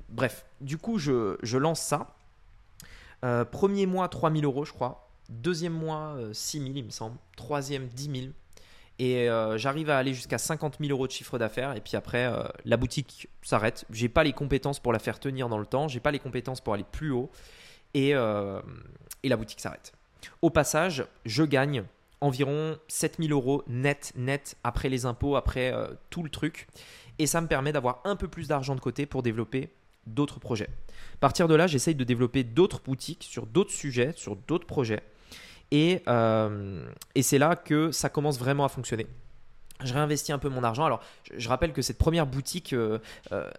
[0.07, 2.15] bref, du coup, je, je lance ça.
[3.51, 5.06] premier mois, 3000 euros, je crois.
[5.29, 7.17] Deuxième mois, 6 euh, 000, il me semble.
[7.35, 8.33] Troisième, 10 000.
[8.99, 11.75] Et euh, j'arrive à aller jusqu'à 50 000 euros de chiffre d'affaires.
[11.75, 13.85] Et puis après, euh, la boutique s'arrête.
[13.91, 15.87] J'ai pas les compétences pour la faire tenir dans le temps.
[15.87, 17.29] J'ai pas les compétences pour aller plus haut.
[17.93, 19.91] Et, et la boutique s'arrête.
[20.43, 21.83] Au passage, je gagne
[22.21, 25.73] environ 7000 euros net, net, après les impôts, après
[26.11, 26.67] tout le truc.
[27.17, 29.69] Et ça me permet d'avoir un peu plus d'argent de côté pour développer
[30.05, 30.69] d'autres projets.
[31.15, 35.01] À partir de là, j'essaye de développer d'autres boutiques sur d'autres sujets, sur d'autres projets.
[35.71, 39.07] Et, euh, et c'est là que ça commence vraiment à fonctionner.
[39.83, 40.85] Je réinvestis un peu mon argent.
[40.85, 41.01] Alors,
[41.35, 42.99] je, rappelle que cette première boutique, euh,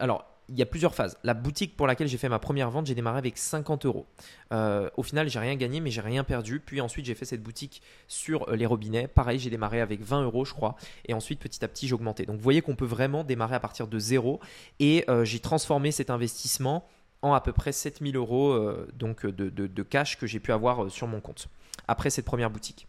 [0.00, 1.18] alors il y a plusieurs phases.
[1.24, 4.06] La boutique pour laquelle j'ai fait ma première vente, j'ai démarré avec 50 euros.
[4.52, 6.60] Euh, au final, j'ai rien gagné, mais j'ai rien perdu.
[6.60, 9.08] Puis ensuite, j'ai fait cette boutique sur euh, les robinets.
[9.08, 10.76] Pareil, j'ai démarré avec 20 euros, je crois.
[11.06, 12.24] Et ensuite, petit à petit, j'ai augmenté.
[12.24, 14.40] Donc, vous voyez qu'on peut vraiment démarrer à partir de zéro.
[14.80, 16.86] Et euh, j'ai transformé cet investissement
[17.20, 18.56] en à peu près 7000 euros
[18.94, 21.48] donc de, cash que j'ai pu avoir sur mon compte
[21.86, 22.86] après cette première boutique.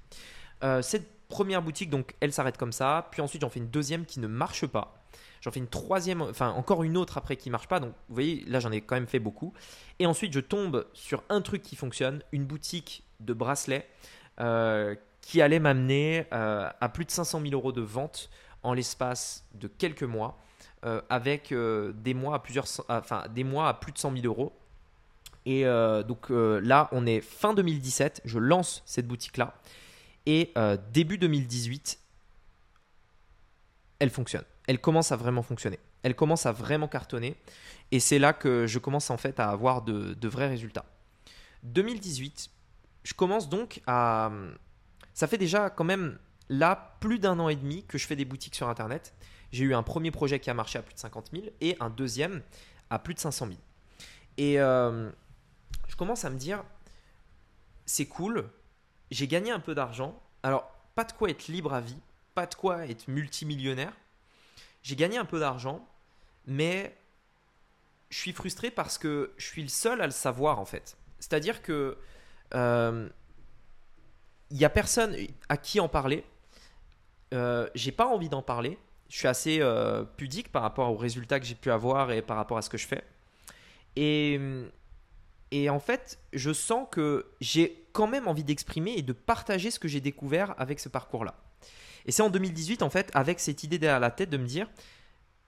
[0.82, 3.08] cette première boutique, donc, elle s'arrête comme ça.
[3.12, 4.99] Puis ensuite, j'en fais une deuxième qui ne marche pas.
[5.41, 7.80] J'en fais une troisième, enfin encore une autre après qui marche pas.
[7.80, 9.54] Donc vous voyez, là j'en ai quand même fait beaucoup.
[9.99, 13.88] Et ensuite je tombe sur un truc qui fonctionne, une boutique de bracelets
[14.39, 18.30] euh, qui allait m'amener euh, à plus de 500 000 euros de vente
[18.63, 20.38] en l'espace de quelques mois,
[20.86, 24.54] euh, avec des mois à plusieurs, enfin des mois à plus de 100 000 euros.
[25.52, 25.64] Et
[26.08, 29.56] donc là, on est fin 2017, je lance cette boutique-là.
[30.28, 30.54] Et
[30.94, 31.98] début 2018,
[33.98, 35.80] elle fonctionne elle commence à vraiment fonctionner.
[36.04, 37.36] Elle commence à vraiment cartonner.
[37.90, 40.86] Et c'est là que je commence en fait à avoir de, vrais résultats.
[41.64, 42.52] 2018,
[43.04, 44.32] je commence donc à...
[45.16, 48.26] Ça fait déjà quand même là plus d'un an et demi que je fais des
[48.26, 49.16] boutiques sur Internet.
[49.52, 51.90] J'ai eu un premier projet qui a marché à plus de 50 000 et un
[51.90, 52.44] deuxième
[52.92, 53.58] à plus de 500 000.
[54.38, 55.10] Et euh,
[56.00, 56.64] commence à me dire,
[57.86, 58.50] c'est cool,
[59.12, 60.18] j'ai gagné un peu d'argent.
[60.44, 62.00] Alors, pas de quoi être libre à vie,
[62.34, 63.92] pas de quoi être multimillionnaire,
[64.82, 65.86] j'ai gagné un peu d'argent,
[66.48, 66.96] mais
[68.10, 70.98] je suis frustré parce que je suis le seul à le savoir en fait.
[71.20, 71.98] C'est-à-dire que
[72.54, 73.10] il euh,
[74.52, 75.16] n'y a personne
[75.50, 76.24] à qui en parler.
[77.34, 78.80] Euh, j'ai pas envie d'en parler.
[79.10, 82.38] Je suis assez euh, pudique par rapport aux résultats que j'ai pu avoir et par
[82.38, 83.04] rapport à ce que je fais.
[83.96, 84.40] Et,
[85.52, 89.80] et en fait, je sens que j'ai quand même envie d'exprimer et de partager ce
[89.80, 91.36] que j'ai découvert avec ce parcours-là.
[92.06, 94.70] Et c'est en 2018, en fait, avec cette idée derrière la tête de me dire,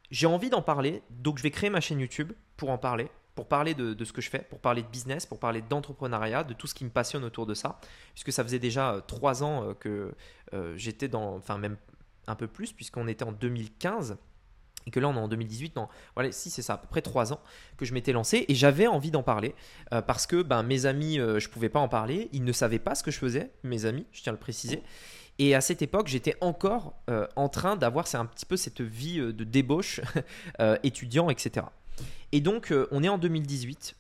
[0.10, 3.48] j'ai envie d'en parler, donc je vais créer ma chaîne YouTube pour en parler, pour
[3.48, 6.68] parler de, ce que je fais, pour parler de business, pour parler d'entrepreneuriat, de tout
[6.68, 7.80] ce qui me passionne autour de ça,
[8.14, 10.14] puisque ça faisait déjà euh, trois ans euh, que
[10.54, 11.78] euh, j'étais dans, enfin même
[12.28, 14.18] un peu plus, puisqu'on était en 2015
[14.86, 17.02] et que là on est en 2018, non, voilà, si c'est ça, à peu près
[17.02, 17.40] trois ans
[17.78, 19.56] que je m'étais lancé et j'avais envie d'en parler
[20.08, 23.04] parce que ben, mes amis, je pouvais pas en parler, ils ne savaient pas ce
[23.04, 24.82] que je faisais, mes amis, je tiens à le préciser,
[25.40, 29.20] et à cette époque, j'étais encore euh, en train d'avoir un petit peu cette vie
[29.20, 30.00] euh, de débauche,
[30.60, 31.66] euh, étudiant, etc.
[32.32, 33.96] Et donc, on est en 2018.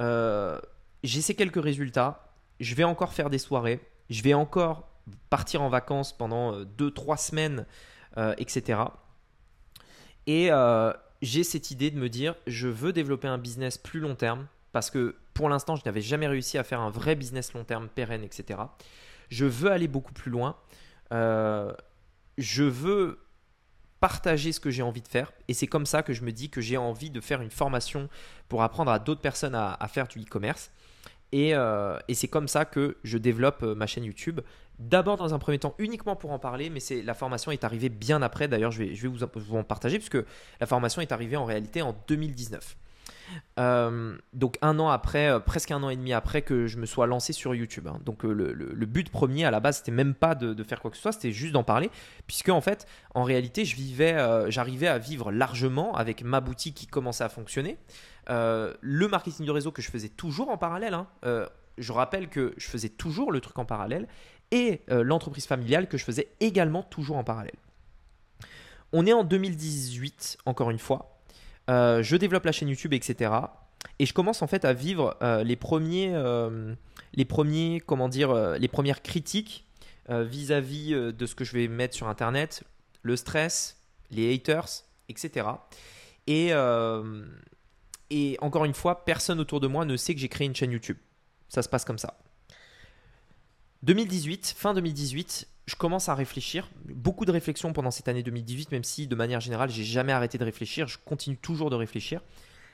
[0.00, 2.34] J'ai ces quelques résultats.
[2.60, 3.80] Je vais encore faire des soirées.
[4.10, 4.90] Je vais encore
[5.30, 7.66] partir en vacances pendant 2-3 semaines,
[8.38, 8.80] etc.
[10.26, 10.50] Et
[11.22, 14.90] j'ai cette idée de me dire, je veux développer un business plus long terme parce
[14.90, 18.24] que pour l'instant, je n'avais jamais réussi à faire un vrai business long terme pérenne,
[18.24, 18.60] etc.
[19.28, 20.56] Je veux aller beaucoup plus loin.
[21.12, 21.72] Euh,
[22.38, 23.20] je veux
[24.00, 25.32] partager ce que j'ai envie de faire.
[25.48, 28.08] Et c'est comme ça que je me dis que j'ai envie de faire une formation
[28.48, 30.70] pour apprendre à d'autres personnes à, faire du e-commerce.
[31.34, 34.40] Euh, et, c'est comme ça que je développe euh, ma chaîne YouTube.
[34.78, 38.22] D'abord, dans un premier temps, uniquement pour en parler, mais la formation est arrivée bien
[38.22, 38.48] après.
[38.48, 40.18] D'ailleurs, je vais, vous, en partager puisque
[40.60, 42.76] la formation est arrivée en réalité en 2019.
[43.58, 47.06] Euh, donc un an après, presque un an et demi après que je me sois
[47.06, 47.86] lancé sur YouTube.
[47.86, 48.00] Hein.
[48.04, 51.02] Donc le, but premier à la base, c'était même pas de, faire quoi que ce
[51.02, 51.90] soit, c'était juste d'en parler,
[52.26, 57.28] puisque en fait, en réalité, j'arrivais à vivre largement avec ma boutique qui commençait à
[57.28, 57.78] fonctionner,
[58.28, 60.94] le marketing de réseau que je faisais toujours en parallèle.
[60.94, 61.06] Hein.
[61.78, 64.08] je rappelle que je faisais toujours le truc en parallèle
[64.50, 67.56] et l'entreprise familiale que je faisais également toujours en parallèle.
[68.96, 71.20] On est en 2018, encore une fois.
[71.68, 73.32] Euh, je développe la chaîne YouTube, etc.
[73.98, 76.74] Et je commence en fait à vivre euh, les premiers, euh,
[77.14, 79.64] les premiers, comment dire, les premières critiques
[80.08, 82.62] vis-à-vis de ce que je vais mettre sur Internet,
[83.02, 85.46] le stress, les haters, etc.
[86.26, 86.50] Et,
[88.16, 90.70] et encore une fois, personne autour de moi ne sait que j'ai créé une chaîne
[90.70, 90.98] YouTube.
[91.48, 92.16] Ça se passe comme ça.
[93.82, 96.70] 2018, fin 2018, je commence à réfléchir.
[96.84, 100.38] Beaucoup de réflexions pendant cette année 2018, même si de manière générale, j'ai jamais arrêté
[100.38, 100.86] de réfléchir.
[100.86, 102.20] Je continue toujours de réfléchir.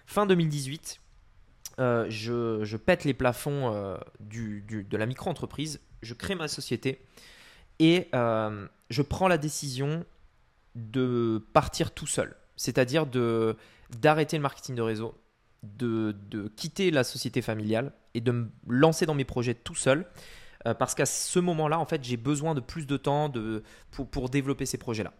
[0.04, 1.00] Fin 2018,
[1.78, 5.80] euh, je, pète les plafonds euh, de la micro-entreprise.
[6.02, 7.00] Je crée ma société
[7.78, 10.04] et euh, je prends la décision
[10.74, 12.36] de partir tout seul.
[12.56, 15.14] C'est-à-dire d'arrêter le marketing de réseau,
[15.62, 20.06] de, de quitter la société familiale et de me lancer dans mes projets tout seul.
[20.78, 24.28] parce qu'à ce moment-là, en fait, j'ai besoin de plus de temps de, pour, pour
[24.28, 25.12] développer ces projets-là.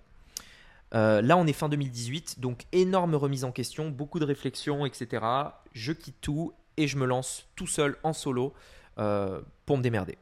[0.92, 5.24] là, on est fin 2018, donc énorme remise en question, beaucoup de réflexions, etc.
[5.72, 8.54] Je quitte tout et je me lance tout seul en solo
[8.96, 10.18] pour me démerder.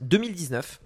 [0.00, 0.80] 2019,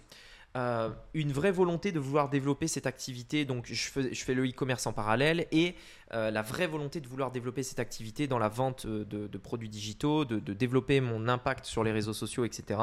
[0.56, 3.44] euh, une vraie volonté de vouloir développer cette activité.
[3.44, 5.74] Donc, je fais, le e-commerce en parallèle et
[6.14, 9.68] euh, la vraie volonté de vouloir développer cette activité dans la vente euh, de, produits
[9.68, 12.80] digitaux, de, développer mon impact sur les réseaux sociaux, etc.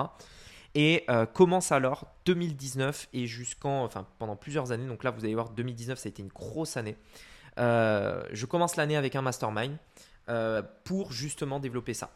[0.76, 4.88] Et commence alors 2019 et jusqu'en, enfin, pendant plusieurs années.
[4.88, 6.98] Donc là, vous allez voir, 2019, ça a été une grosse année.
[7.58, 9.78] je commence l'année avec un mastermind
[10.84, 12.12] pour justement développer ça.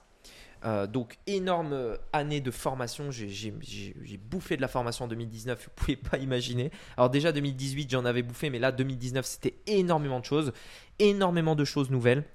[0.66, 3.54] Euh, donc énorme euh, année de formation, j'ai
[4.18, 6.72] bouffé de la formation en 2019, vous pouvez pas imaginer.
[6.98, 10.52] Alors déjà 2018 j'en avais bouffé, mais là 2019 c'était énormément de choses,
[11.00, 12.26] énormément de choses nouvelles.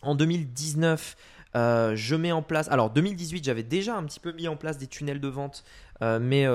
[0.00, 1.16] En 2019
[1.56, 4.78] euh, je mets en place, alors 2018 j'avais déjà un petit peu mis en place
[4.78, 5.64] des tunnels de vente,
[6.00, 6.46] mais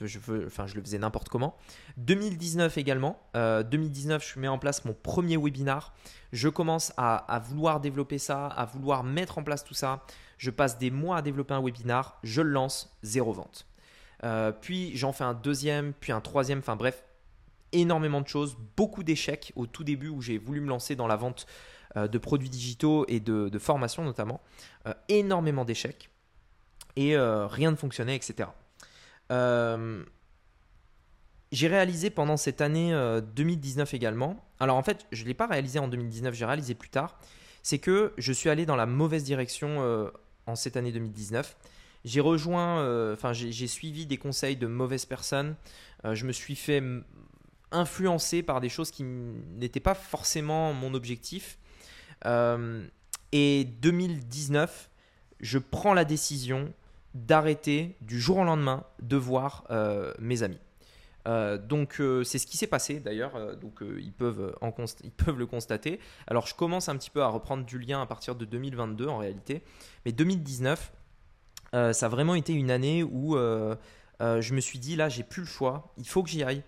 [0.00, 1.56] je, enfin, je le faisais n'importe comment.
[1.98, 3.20] 2019 également.
[3.34, 5.94] 2019, je mets en place mon premier webinar.
[6.32, 10.04] Je commence à, vouloir développer ça, à vouloir mettre en place tout ça.
[10.38, 13.66] Je passe des mois à développer un webinar, je le lance, zéro vente.
[14.24, 17.04] Euh, puis j'en fais un deuxième, puis un troisième, enfin bref,
[17.72, 21.16] énormément de choses, beaucoup d'échecs au tout début où j'ai voulu me lancer dans la
[21.16, 21.46] vente
[21.96, 24.40] euh, de produits digitaux et de, formation notamment.
[24.86, 26.10] Euh, énormément d'échecs
[26.96, 28.50] et rien ne fonctionnait, etc.
[31.52, 32.92] j'ai réalisé pendant cette année
[33.34, 36.88] 2019 également, alors en fait je ne l'ai pas réalisé en 2019, j'ai réalisé plus
[36.88, 37.18] tard,
[37.62, 40.10] c'est que je suis allé dans la mauvaise direction
[40.46, 41.56] en cette année 2019.
[42.04, 45.54] J'ai rejoint, euh, enfin j'ai suivi des conseils de mauvaises personnes.
[46.04, 46.82] Euh, je me suis fait
[47.70, 51.58] influencer par des choses qui n'étaient pas forcément mon objectif.
[52.26, 52.84] Euh,
[53.30, 54.90] et 2019,
[55.40, 56.72] je prends la décision
[57.14, 59.64] d'arrêter du jour au lendemain de voir
[60.18, 60.58] mes amis.
[61.26, 64.72] donc c'est ce qui s'est passé d'ailleurs, donc ils, peuvent en
[65.04, 66.00] ils peuvent le constater.
[66.26, 69.18] Alors je commence un petit peu à reprendre du lien à partir de 2022 en
[69.18, 69.62] réalité,
[70.04, 70.92] mais 2019,
[71.74, 73.74] euh, ça a vraiment été une année où euh,
[74.20, 76.62] euh, je me suis dit, là, j'ai plus le choix, il faut que j'y aille.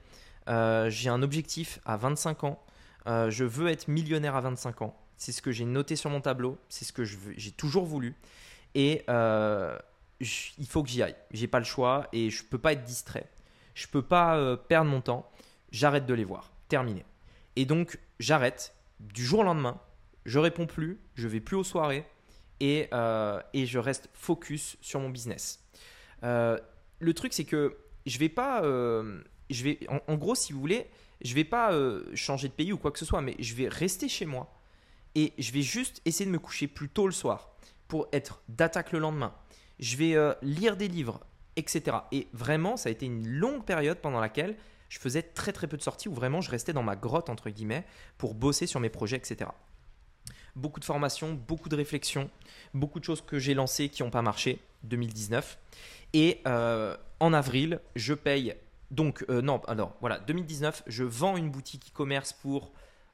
[0.90, 2.62] j'ai un objectif à 25 ans.
[3.06, 4.96] je veux être millionnaire à 25 ans.
[5.16, 6.58] C'est ce que j'ai noté sur mon tableau.
[6.68, 8.14] C'est ce que j'ai toujours voulu.
[8.74, 9.04] Et
[10.58, 11.16] il faut que j'y aille.
[11.30, 13.28] J'ai pas le choix et je peux pas être distrait.
[13.74, 15.30] Je peux pas perdre mon temps.
[15.70, 16.52] J'arrête de les voir.
[16.68, 17.04] Terminé.
[17.56, 18.74] Et donc, j'arrête.
[19.00, 19.80] Du jour au lendemain,
[20.24, 21.00] je réponds plus.
[21.14, 22.06] Je vais plus aux soirées
[22.60, 25.62] et, euh, et je reste focus sur mon business.
[26.22, 26.58] Euh,
[27.00, 28.62] le truc, c'est que je vais pas.
[28.62, 30.86] Euh, je vais, en, gros, si vous voulez,
[31.22, 31.70] je vais pas
[32.14, 34.52] changer de pays ou quoi que ce soit, mais je vais rester chez moi
[35.14, 37.50] et je vais juste essayer de me coucher plus tôt le soir
[37.88, 39.34] pour être d'attaque le lendemain.
[39.78, 41.20] Je vais lire des livres,
[41.56, 41.98] etc.
[42.12, 44.56] Et vraiment, ça a été une longue période pendant laquelle
[44.88, 47.50] je faisais très très peu de sorties où vraiment je restais dans ma grotte, entre
[47.50, 47.84] guillemets,
[48.18, 49.50] pour bosser sur mes projets, etc
[50.56, 52.30] beaucoup de formations, beaucoup de réflexions,
[52.72, 55.58] beaucoup de choses que j'ai lancées qui n'ont pas marché, 2019.
[56.12, 58.54] Et euh, en avril, je paye.
[58.90, 62.72] Donc, euh, non, alors voilà, 2019, je vends une boutique e-commerce pour,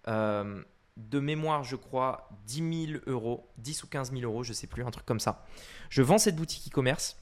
[0.09, 0.63] euh,
[0.97, 4.85] de mémoire, je crois, 10 000 euros, 10 ou 15 000 euros, je sais plus,
[4.85, 5.45] un truc comme ça.
[5.89, 7.17] Je vends cette boutique e-commerce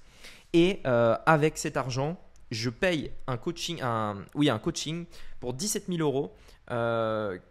[0.52, 2.18] et avec cet argent,
[2.50, 5.04] je paye un coaching, un, oui, un coaching
[5.40, 6.34] pour 17 000 euros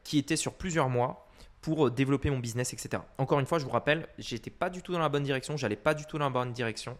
[0.04, 1.28] qui était sur plusieurs mois
[1.68, 3.04] pour euh, développer mon business, etc.
[3.18, 5.76] Encore une fois, je vous rappelle, j'étais pas du tout dans la bonne direction, j'allais
[5.76, 6.98] pas du tout dans la bonne direction.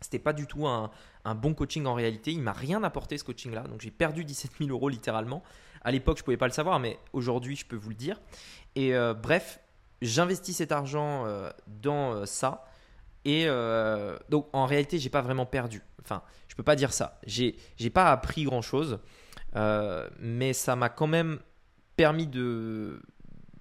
[0.00, 0.92] C'était pas du tout un,
[1.34, 2.30] bon coaching en réalité.
[2.30, 3.62] Il m'a rien apporté ce coaching-là.
[3.62, 5.42] Donc j'ai perdu 17 000 euros littéralement.
[5.82, 8.20] À l'époque, je pouvais pas le savoir, mais aujourd'hui, je peux vous le dire.
[8.74, 9.60] Et euh, bref,
[10.02, 12.64] j'investis cet argent euh, dans ça.
[13.24, 13.46] Et
[14.30, 15.82] donc en réalité, j'ai pas vraiment perdu.
[16.02, 17.20] Enfin, je peux pas dire ça.
[17.26, 19.00] J'ai, j'ai pas appris grand chose,
[19.54, 21.38] mais ça m'a quand même
[21.96, 23.02] permis de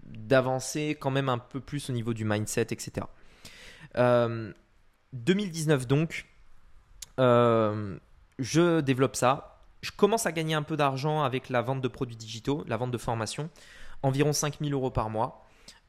[0.05, 3.05] d'avancer quand même un peu plus au niveau du mindset, etc.
[5.13, 6.25] 2019 euh, donc,
[7.19, 7.97] euh,
[8.39, 9.56] je développe ça.
[9.87, 12.91] Je commence à gagner un peu d'argent avec la vente de produits digitaux, la vente
[12.91, 13.49] de formation,
[14.03, 15.43] environ 5000 euros par mois.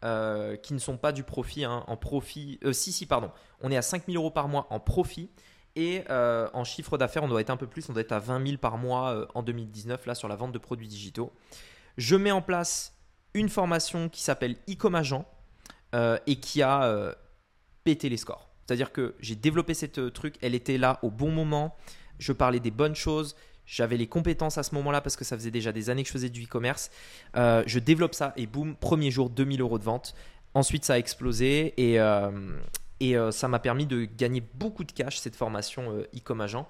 [0.05, 1.65] Euh, qui ne sont pas du profit.
[1.65, 1.83] Hein.
[1.89, 3.33] en profit, si, si, pardon.
[3.61, 5.29] On est à 5000 euros par mois en profit.
[5.75, 7.89] Et en chiffre d'affaires, on doit être un peu plus.
[7.89, 10.59] On doit être à 20 000 par mois en 2019, là, sur la vente de
[10.59, 11.33] produits digitaux.
[11.97, 12.95] Je mets en place
[13.35, 15.27] une formation qui s'appelle Ecom Agent
[15.95, 17.13] euh, et qui a euh,
[17.85, 18.49] pété les scores.
[18.67, 21.77] C'est-à-dire que j'ai développé cette euh, truc, elle était là au bon moment,
[22.19, 23.37] je parlais des bonnes choses,
[23.69, 26.13] j'avais les compétences à ce moment-là parce que ça faisait déjà des années que je
[26.13, 26.91] faisais du e-commerce.
[27.35, 30.15] je développe ça et boum, premier jour, 2000 euros de vente.
[30.55, 31.99] Ensuite, ça a explosé et,
[33.01, 36.67] Et ça m'a permis de gagner beaucoup de cash, cette formation e-com agent.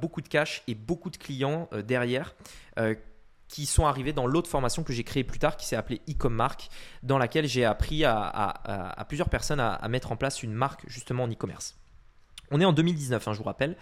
[0.00, 2.34] beaucoup de cash et beaucoup de clients derrière
[3.50, 6.32] qui sont arrivés dans l'autre formation que j'ai créée plus tard qui s'est appelée e-com
[6.32, 6.68] mark
[7.02, 11.28] dans laquelle j'ai appris à, plusieurs personnes à, mettre en place une marque justement en
[11.28, 11.79] e-commerce.
[12.50, 13.76] On est en 2019, hein, je vous rappelle.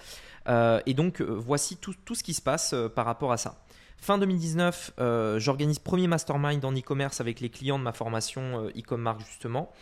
[0.87, 3.59] et donc, voici tout, ce qui se passe par rapport à ça.
[4.00, 8.70] Fin 2019, euh, j'organise premier mastermind en e-commerce avec les clients de ma formation euh,
[8.78, 9.72] e-commerce justement.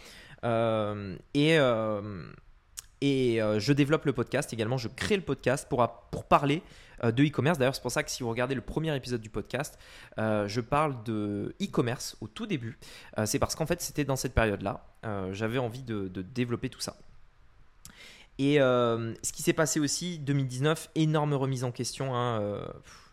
[0.44, 1.16] Euh,
[3.02, 4.78] et je développe le podcast également.
[4.78, 6.62] Je crée le podcast pour, pour parler
[7.04, 7.58] de e-commerce.
[7.58, 9.78] D'ailleurs, c'est pour ça que si vous regardez le premier épisode du podcast,
[10.16, 12.78] je parle de e-commerce au tout début.
[13.26, 14.86] c'est parce qu'en fait, c'était dans cette période-là.
[15.32, 16.96] J'avais envie de, développer tout ça.
[18.38, 22.14] Et ce qui s'est passé aussi, 2019, énorme remise en question.
[22.14, 22.62] Hein,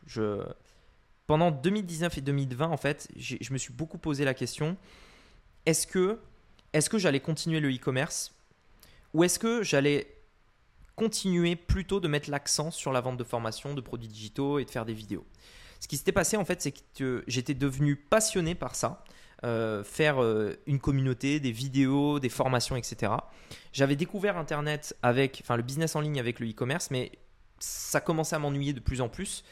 [0.06, 0.44] je,
[1.28, 4.78] pendant 2019 et 2020, en fait, je me suis beaucoup posé la question
[5.66, 6.20] est-ce que,
[6.74, 8.34] est que j'allais continuer le e-commerce
[9.14, 10.08] ou est-ce que j'allais
[10.96, 14.72] continuer plutôt de mettre l'accent sur la vente de formation, de produits digitaux et de
[14.72, 15.26] faire des vidéos?
[15.80, 19.04] Ce qui s'était passé, en fait, c'est que j'étais devenu passionné par ça.
[19.44, 23.12] Euh, faire euh, une communauté, des vidéos, des formations, etc.
[23.74, 27.12] J'avais découvert Internet avec, enfin le business en ligne avec le e-commerce, mais
[27.60, 29.44] ça commençait à m'ennuyer de plus en plus.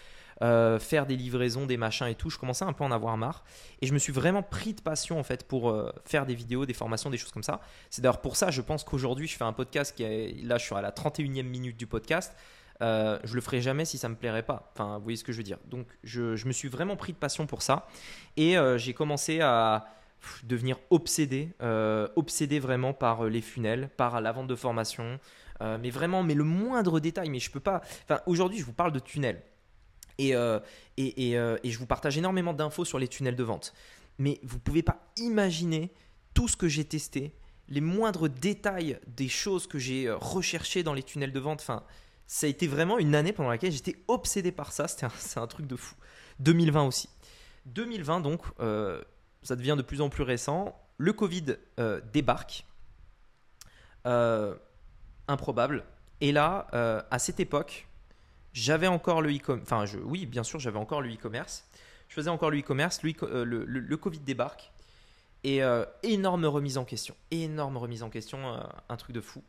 [0.44, 2.30] Euh, faire des livraisons, des machins et tout.
[2.30, 3.44] Je commençais un peu à en avoir marre.
[3.82, 6.74] Et je me suis vraiment pris de passion en fait pour faire des vidéos, des
[6.74, 7.60] formations, des choses comme ça.
[7.90, 10.42] C'est d'ailleurs pour ça, je pense qu'aujourd'hui, je fais un podcast qui est.
[10.44, 12.34] Là, je suis à la 31e minute du podcast.
[12.82, 14.72] Euh, je le ferai jamais si ça me plairait pas.
[14.74, 15.58] Enfin, vous voyez ce que je veux dire.
[15.68, 17.88] Donc, je, me suis vraiment pris de passion pour ça.
[18.38, 19.88] Et euh, j'ai commencé à
[20.44, 21.50] devenir obsédé,
[22.16, 25.20] obsédé vraiment par les funnels, par la vente de formation.
[25.60, 27.30] mais vraiment, mais le moindre détail.
[27.30, 27.82] Mais je peux pas.
[28.04, 29.42] Enfin, aujourd'hui, je vous parle de tunnels.
[30.30, 30.60] Euh,
[31.00, 33.74] euh, et, je vous partage énormément d'infos sur les tunnels de vente.
[34.18, 35.92] Mais vous pouvez pas imaginer
[36.34, 37.34] tout ce que j'ai testé,
[37.70, 41.62] les moindres détails des choses que j'ai euh, recherchées dans les tunnels de vente.
[41.62, 41.84] Enfin,
[42.32, 44.88] ça a été vraiment une année pendant laquelle j'étais obsédé par ça.
[44.88, 45.96] C'est un, truc de fou.
[46.40, 47.10] 2020 aussi.
[47.66, 48.42] 2020, donc,
[49.44, 50.80] ça devient de plus en plus récent.
[50.98, 51.58] Le Covid
[52.14, 52.66] débarque.
[55.28, 55.84] improbable.
[56.22, 56.68] Et là,
[57.12, 57.88] à cette époque,
[58.54, 59.64] j'avais encore le e-commerce.
[59.70, 61.66] Enfin, oui, bien sûr, j'avais encore le e-commerce.
[62.10, 63.04] Je faisais encore le e-commerce.
[63.04, 64.72] Le, euh, le, Covid débarque.
[65.44, 67.16] Et euh, énorme remise en question.
[67.32, 68.56] Énorme remise en question.
[68.56, 69.44] Euh, un truc de fou.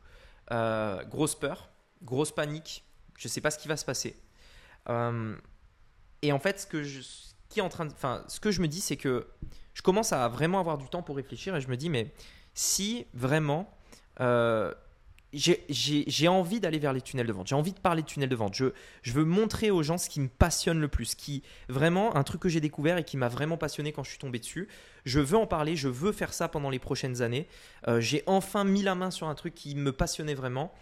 [0.50, 1.68] grosse peur.
[2.02, 2.84] Grosse panique.
[3.18, 4.16] Je ne sais pas ce qui va se passer.
[4.88, 7.00] et en fait, ce que je,
[7.48, 9.28] qui est en train enfin, ce que je me dis, c'est que
[9.74, 12.12] je commence à vraiment avoir du temps pour réfléchir et je me dis, mais
[12.54, 13.72] si vraiment
[15.32, 17.46] j'ai envie d'aller vers les tunnels de vente.
[17.46, 18.54] J'ai envie de parler de tunnels de vente.
[18.54, 18.66] Je,
[19.02, 22.42] je, veux montrer aux gens ce qui me passionne le plus, qui vraiment un truc
[22.42, 24.68] que j'ai découvert et qui m'a vraiment passionné quand je suis tombé dessus.
[25.04, 27.48] Je veux en parler, je veux faire ça pendant les prochaines années.
[27.88, 30.72] Euh, j'ai enfin mis la main sur un truc qui me passionnait vraiment.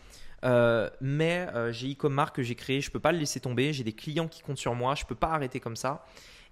[0.45, 3.73] Euh, mais euh, j'ai e-com marque que j'ai créé, je peux pas le laisser tomber.
[3.73, 6.07] J'ai des clients qui comptent sur moi, je peux pas arrêter comme ça.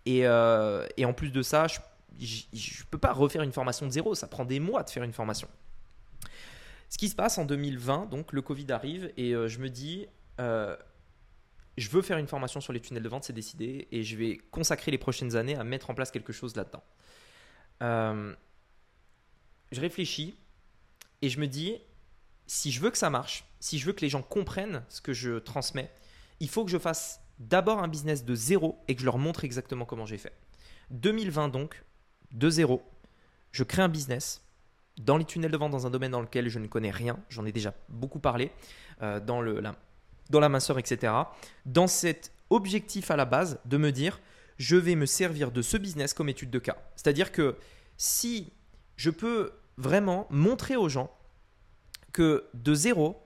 [0.07, 1.79] Et, et en plus de ça, je,
[2.19, 4.15] je peux pas refaire une formation de zéro.
[4.15, 5.49] Ça prend des mois de faire une formation.
[6.89, 10.07] Ce qui se passe en 2020, donc le Covid arrive et euh, je me dis,
[10.41, 10.77] euh,
[11.77, 14.39] je veux faire une formation sur les tunnels de vente, c'est décidé, et je vais
[14.51, 16.83] consacrer les prochaines années à mettre en place quelque chose là-dedans.
[17.83, 18.35] Euh,
[19.71, 20.39] je réfléchis
[21.21, 21.79] et je me dis,
[22.49, 25.13] si je veux que ça marche, si je veux que les gens comprennent ce que
[25.13, 25.93] je transmets,
[26.41, 29.45] il faut que je fasse d'abord un business de zéro et que je leur montre
[29.45, 30.33] exactement comment j'ai fait.
[30.91, 31.85] 2020 donc,
[32.33, 32.83] de zéro,
[33.53, 34.43] je crée un business
[34.99, 37.45] dans les tunnels de vente dans un domaine dans lequel je ne connais rien, j'en
[37.45, 38.51] ai déjà beaucoup parlé,
[39.03, 39.77] euh, dans, le, la,
[40.31, 41.13] dans la minceur, etc.
[41.67, 44.21] Dans cet objectif à la base de me dire,
[44.57, 46.77] je vais me servir de ce business comme étude de cas.
[46.97, 47.57] C'est-à-dire que
[47.99, 48.53] si
[48.97, 51.13] je peux vraiment montrer aux gens
[52.13, 53.23] que de zéro,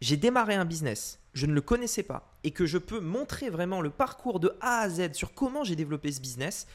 [0.00, 3.80] j'ai démarré un business, je ne le connaissais pas, et que je peux montrer vraiment
[3.80, 6.66] le parcours de A à Z sur comment j'ai développé ce business,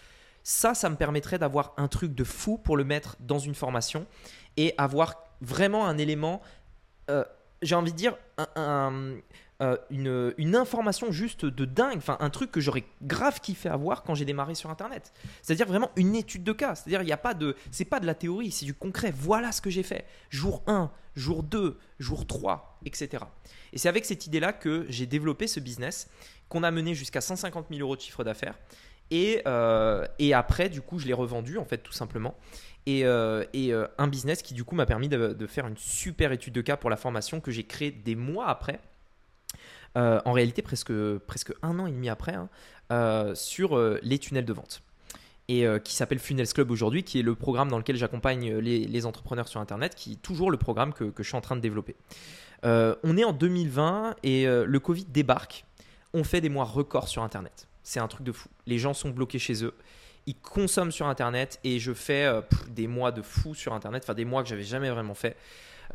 [0.44, 4.06] ça, ça me permettrait d'avoir un truc de fou pour le mettre dans une formation
[4.58, 6.42] et avoir vraiment un élément,
[7.10, 7.26] euh,
[7.62, 8.16] j'ai envie de dire,
[9.62, 9.78] euh,
[10.38, 14.26] une, information juste de dingue, enfin un truc que j'aurais grave kiffé avoir quand j'ai
[14.26, 15.14] démarré sur Internet.
[15.42, 16.76] C'est-à-dire vraiment une étude de cas.
[16.76, 19.14] C'est-à-dire il n'y a pas de, c'est pas de la théorie, c'est du concret.
[19.16, 20.06] Voilà ce que j'ai fait.
[20.30, 23.24] Jour 1, jour 2, jour 3, etc.
[23.72, 26.10] Et c'est avec cette idée-là que j'ai développé ce business
[26.50, 28.56] qu'on a mené jusqu'à 150 000 euros de chiffre d'affaires
[29.12, 32.36] et, euh, et après, du coup, je l'ai revendu, en fait, tout simplement.
[32.88, 36.54] Et, euh, et un business qui, du coup, m'a permis de, faire une super étude
[36.54, 38.80] de cas pour la formation que j'ai créée des mois après.
[39.96, 40.94] En réalité, presque,
[41.28, 44.82] presque un an et demi après, hein, sur les tunnels de vente.
[45.48, 49.48] et qui s'appelle Funnels Club aujourd'hui, qui est le programme dans lequel j'accompagne les, entrepreneurs
[49.48, 51.96] sur Internet, qui est toujours le programme que, que je suis en train de développer.
[52.64, 55.66] on est en 2020 et le Covid débarque.
[56.14, 57.68] On fait des mois records sur Internet.
[57.84, 58.50] C'est un truc de fou.
[58.66, 59.74] Les gens sont bloqués chez eux
[60.28, 64.14] ils consomment sur Internet et je fais euh, des mois de fou sur Internet, enfin
[64.14, 65.36] des mois que j'avais jamais vraiment fait, euh,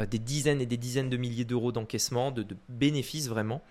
[0.07, 3.63] des dizaines et des dizaines de milliers d'euros d'encaissement, de, bénéfices vraiment.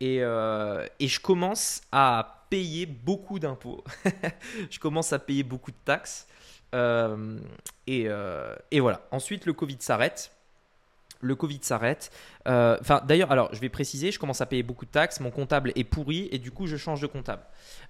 [0.00, 3.84] Et, euh, et, je commence à payer beaucoup d'impôts,
[4.70, 6.26] je commence à payer beaucoup de taxes.
[6.72, 8.08] et,
[8.70, 10.32] et voilà, ensuite le Covid s'arrête
[11.20, 12.10] le Covid s'arrête.
[12.48, 15.72] Euh, d'ailleurs, alors je vais préciser, je commence à payer beaucoup de taxes, mon comptable
[15.76, 17.42] est pourri et du coup je change de comptable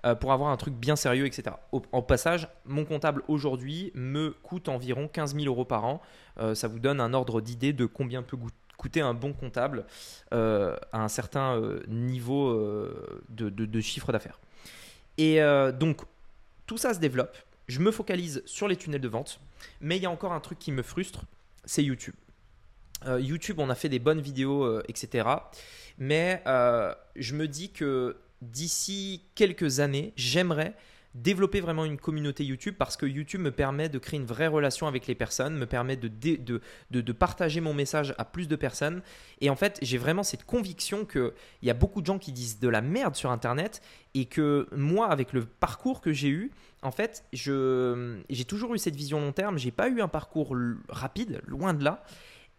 [0.05, 1.57] euh, pour avoir un truc bien sérieux, etc.
[1.73, 6.03] en passage, mon comptable aujourd'hui me coûte environ 15 000 euros par an.
[6.39, 8.37] Euh, ça vous donne un ordre d'idée de combien peut
[8.77, 9.85] coûter un bon comptable
[10.33, 12.59] à un certain niveau
[13.29, 14.41] de, chiffre d'affaires.
[15.19, 15.39] Et
[15.79, 16.01] donc,
[16.67, 17.37] tout ça se développe.
[17.69, 19.39] Je me focalise sur les tunnels de vente,
[19.83, 21.25] mais il y a encore un truc qui me frustre,
[21.67, 22.15] c'est YouTube.
[23.07, 25.29] Euh, YouTube, on a fait des bonnes vidéos, euh, etc.
[25.99, 30.75] Mais euh, je me dis que d'ici quelques années, j'aimerais
[31.15, 34.87] développer vraiment une communauté YouTube parce que YouTube me permet de créer une vraie relation
[34.87, 39.03] avec les personnes, me permet de, partager mon message à plus de personnes.
[39.41, 41.33] Et en fait, j'ai vraiment cette conviction qu'il
[41.63, 43.83] y a beaucoup de gens qui disent de la merde sur Internet
[44.15, 48.97] et que moi, avec le parcours que j'ai eu, en fait, j'ai toujours eu cette
[48.97, 49.59] vision long terme.
[49.59, 50.57] J'ai pas eu un parcours
[50.89, 52.05] rapide, loin de là.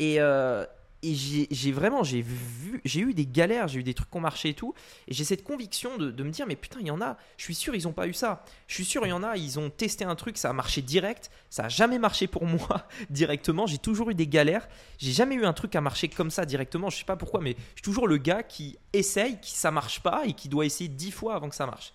[0.02, 0.66] Et, euh,
[1.04, 4.50] j'ai vraiment j'ai vu j'ai eu des galères j'ai eu des trucs qui ont marché
[4.50, 4.74] et tout.
[5.08, 7.18] Et j'ai cette conviction de, de, me dire mais putain il y en a.
[7.38, 8.44] Je suis sûr ils ont pas eu ça.
[8.68, 9.38] Je suis sûr il y en a.
[9.38, 11.32] Ils ont testé un truc ça a marché direct.
[11.50, 13.66] Ça a jamais marché pour moi directement.
[13.66, 14.68] J'ai toujours eu des galères.
[14.98, 16.90] J'ai jamais eu un truc à marcher comme ça directement.
[16.90, 20.02] Je sais pas pourquoi mais je suis toujours le gars qui essaye qui ça marche
[20.02, 21.94] pas et qui doit essayer dix fois avant que ça marche.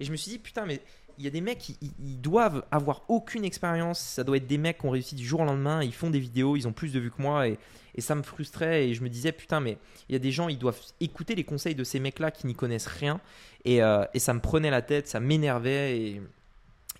[0.00, 0.80] Et je me suis dit putain mais
[1.20, 1.76] il y a des mecs qui
[2.16, 4.00] doivent avoir aucune expérience.
[4.00, 5.82] Ça doit être des mecs qui ont réussi du jour au lendemain.
[5.82, 7.58] Ils font des vidéos, ils ont plus de vues que moi et,
[7.98, 8.88] ça me frustrait.
[8.88, 9.76] Et je me disais putain, mais
[10.08, 12.54] il y a des gens, ils doivent écouter les conseils de ces mecs-là qui n'y
[12.54, 13.20] connaissent rien.
[13.66, 16.22] Et, euh, ça me prenait la tête, ça m'énervait et,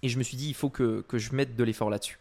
[0.03, 2.19] je me suis dit il faut que, que je mette de l'effort là-dessus.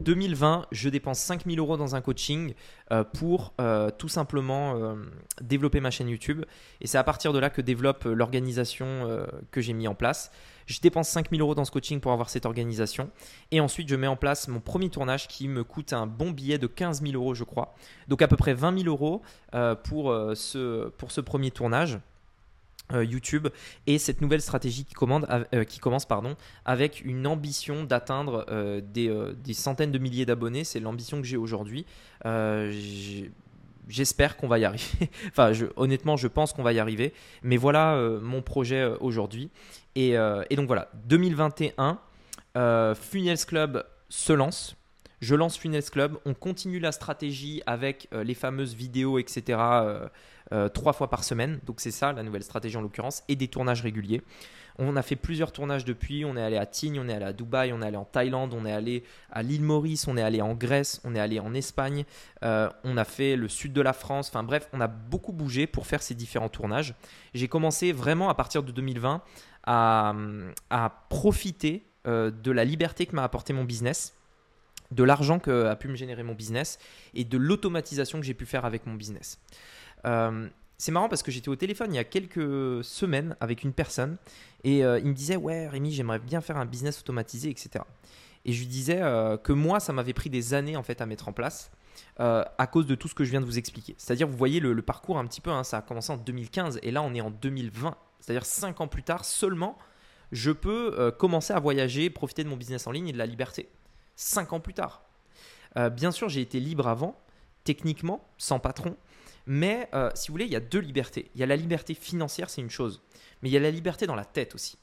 [0.00, 2.52] 2020, je dépense 5000 euros dans un coaching
[2.90, 4.94] euh, pour euh, tout simplement
[5.40, 6.44] développer ma chaîne YouTube.
[6.82, 10.30] Et c'est à partir de là que développe l'organisation que j'ai mis en place.
[10.66, 13.10] Je dépense 5000 euros dans ce coaching pour avoir cette organisation.
[13.52, 16.58] Et ensuite, je mets en place mon premier tournage qui me coûte un bon billet
[16.58, 17.74] de 15 000 euros, je crois.
[18.08, 19.22] Donc à peu près 20 000 euros
[19.54, 21.98] euh, pour, euh, ce, pour ce premier tournage.
[22.92, 23.48] Euh, YouTube
[23.88, 28.46] et cette nouvelle stratégie qui, commence pardon, avec une ambition d'atteindre
[28.80, 29.12] des,
[29.42, 30.62] des, centaines de milliers d'abonnés.
[30.62, 31.84] C'est l'ambition que j'ai aujourd'hui.
[33.88, 35.10] J'espère qu'on va y arriver.
[35.30, 37.12] enfin, honnêtement, je pense qu'on va y arriver.
[37.42, 39.50] Mais voilà mon projet aujourd'hui.
[39.96, 41.98] Euh, et, donc voilà, 2021,
[42.56, 42.94] euh,
[43.46, 44.76] Club se lance.
[45.20, 46.18] Je lance Funnels Club.
[46.26, 49.58] On continue la stratégie avec euh, les fameuses vidéos, etc.
[50.74, 51.58] trois fois par semaine.
[51.64, 53.22] Donc c'est ça la nouvelle stratégie en l'occurrence.
[53.28, 54.22] Et des tournages réguliers.
[54.78, 56.26] On a fait plusieurs tournages depuis.
[56.26, 58.52] On est allé à Tignes, on est allé à Dubaï, on est allé en Thaïlande,
[58.52, 61.54] on est allé à l'île Maurice, on est allé en Grèce, on est allé en
[61.54, 62.04] Espagne.
[62.42, 64.28] on a fait le sud de la France.
[64.28, 66.94] Enfin bref, on a beaucoup bougé pour faire ces différents tournages.
[67.32, 69.22] J'ai commencé vraiment à partir de 2020
[69.66, 74.14] à, profiter euh, de la liberté que m'a apporté mon business,
[74.92, 76.78] de l'argent que a pu me générer mon business
[77.14, 79.40] et de l'automatisation que j'ai pu faire avec mon business.
[80.04, 80.48] Euh,
[80.78, 84.18] c'est marrant parce que j'étais au téléphone il y a quelques semaines avec une personne
[84.62, 87.84] et euh, il me disait ouais Rémi j'aimerais bien faire un business automatisé etc.
[88.44, 89.00] Et je lui disais
[89.42, 91.72] que moi ça m'avait pris des années en fait à mettre en place
[92.18, 93.96] à cause de tout ce que je viens de vous expliquer.
[93.98, 96.92] C'est-à-dire vous voyez le, parcours un petit peu, hein, ça a commencé en 2015 et
[96.92, 97.96] là on est en 2020
[98.26, 99.78] c'est-à-dire 5 ans plus tard seulement,
[100.32, 103.26] je peux euh, commencer à voyager, profiter de mon business en ligne et de la
[103.26, 103.68] liberté.
[104.16, 105.04] 5 ans plus tard.
[105.76, 107.16] Euh, bien sûr, j'ai été libre avant,
[107.62, 108.96] techniquement, sans patron.
[109.46, 111.30] Mais euh, si vous voulez, il y a deux libertés.
[111.36, 113.00] Il y a la liberté financière, c'est une chose.
[113.42, 114.76] Mais il y a la liberté dans la tête aussi.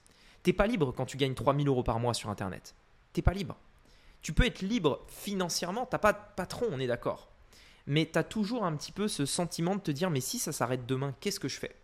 [0.44, 2.76] T'es pas libre quand tu gagnes 3000 euros par mois sur Internet.
[3.12, 3.58] T'es pas libre.
[4.22, 7.28] Tu peux être libre financièrement, t'as pas de patron, on est d'accord.
[7.88, 10.54] Mais tu as toujours un petit peu ce sentiment de te dire, mais si ça
[10.54, 11.76] s'arrête demain, qu'est-ce que je fais?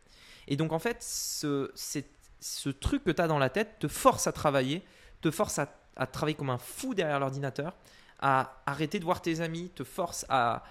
[0.49, 4.31] Et donc en fait, ce, truc que tu as dans la tête te force à
[4.31, 4.83] travailler,
[5.21, 5.67] te force à,
[6.07, 7.75] travailler comme un fou derrière l'ordinateur,
[8.19, 10.63] à arrêter de voir tes amis, te force à,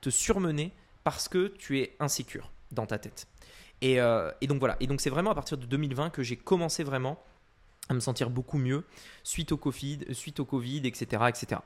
[0.00, 0.72] te surmener
[1.02, 3.26] parce que tu es insécure dans ta tête.
[3.82, 6.84] Et, euh, donc voilà, et donc c'est vraiment à partir de 2020 que j'ai commencé
[6.84, 7.22] vraiment
[7.90, 8.86] à me sentir beaucoup mieux
[9.24, 11.24] suite au Covid, suite au COVID etc.
[11.28, 11.60] etc.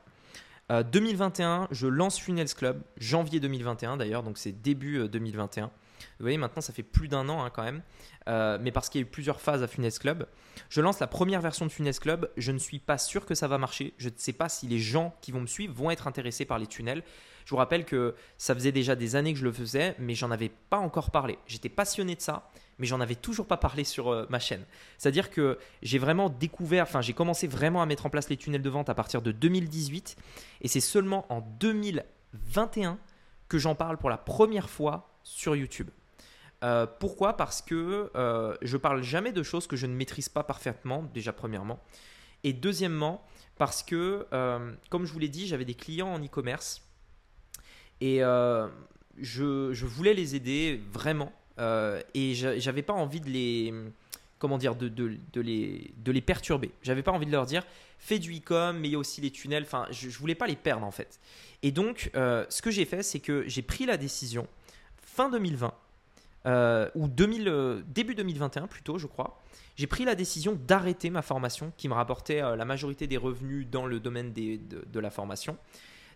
[0.69, 5.71] 2021, je lance Funnels Club, janvier 2021 d'ailleurs, donc c'est début 2021.
[6.19, 7.81] Vous voyez, maintenant, ça fait plus d'un an hein, quand même.
[8.27, 10.27] Euh, mais parce qu'il y a eu plusieurs phases à Funès Club.
[10.69, 12.29] Je lance la première version de Funès Club.
[12.37, 13.93] Je ne suis pas sûr que ça va marcher.
[13.97, 16.59] Je ne sais pas si les gens qui vont me suivre vont être intéressés par
[16.59, 17.03] les tunnels.
[17.45, 20.29] Je vous rappelle que ça faisait déjà des années que je le faisais, mais j'en
[20.29, 21.39] avais pas encore parlé.
[21.47, 24.63] J'étais passionné de ça, mais j'en avais toujours pas parlé sur euh, ma chaîne.
[24.99, 28.61] C'est-à-dire que j'ai vraiment découvert, enfin j'ai commencé vraiment à mettre en place les tunnels
[28.61, 30.15] de vente à partir de 2018,
[30.61, 32.99] et c'est seulement en 2021
[33.47, 35.89] que j'en parle pour la première fois sur YouTube.
[36.63, 37.37] Euh, pourquoi?
[37.37, 41.31] Parce que euh, je parle jamais de choses que je ne maîtrise pas parfaitement, déjà
[41.31, 41.79] premièrement.
[42.43, 43.23] Et deuxièmement,
[43.57, 46.81] parce que, euh, comme je vous l'ai dit, j'avais des clients en e-commerce
[48.01, 51.31] et je, voulais les aider vraiment.
[52.13, 53.73] et j'avais pas envie de les,
[54.39, 56.71] comment dire, de, de, les, de les perturber.
[56.81, 57.63] J'avais pas envie de leur dire
[58.01, 59.63] fais du e-com, mais il y a aussi les tunnels.
[59.63, 61.19] Enfin, je, ne voulais pas les perdre en fait.
[61.61, 64.47] Et donc, ce que j'ai fait, c'est que j'ai pris la décision
[65.19, 65.73] fin 2020
[66.45, 69.37] euh, ou 2000, euh, début 2021 plutôt, je crois,
[69.75, 73.67] j'ai pris la décision d'arrêter ma formation qui me rapportait euh, la majorité des revenus
[73.69, 75.57] dans le domaine de, la formation,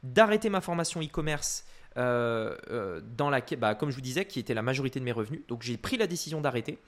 [0.04, 1.66] d'arrêter ma formation e-commerce
[1.98, 5.42] dans laquelle, bah, comme je vous disais, qui était la majorité de mes revenus.
[5.50, 6.80] Donc j'ai pris la décision d'arrêter.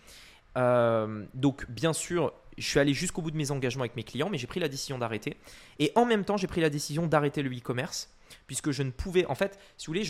[0.55, 4.37] donc bien sûr, je suis allé jusqu'au bout de mes engagements avec mes clients, mais
[4.37, 5.37] j'ai pris la décision d'arrêter.
[5.79, 8.09] Et en même temps, j'ai pris la décision d'arrêter le e-commerce
[8.47, 10.03] puisque je ne pouvais, en fait, si vous voulez,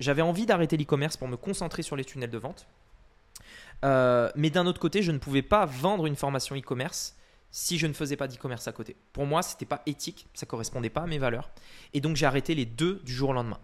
[0.00, 2.66] j'avais envie d'arrêter l'e-commerce pour me concentrer sur les tunnels de vente.
[3.84, 7.16] Euh, mais d'un autre côté, je ne pouvais pas vendre une formation e-commerce
[7.50, 8.96] si je ne faisais pas d'e-commerce à côté.
[9.12, 11.50] Pour moi, ce n'était pas éthique, ça correspondait pas à mes valeurs.
[11.94, 13.58] Et donc, j'ai arrêté les deux du jour au lendemain.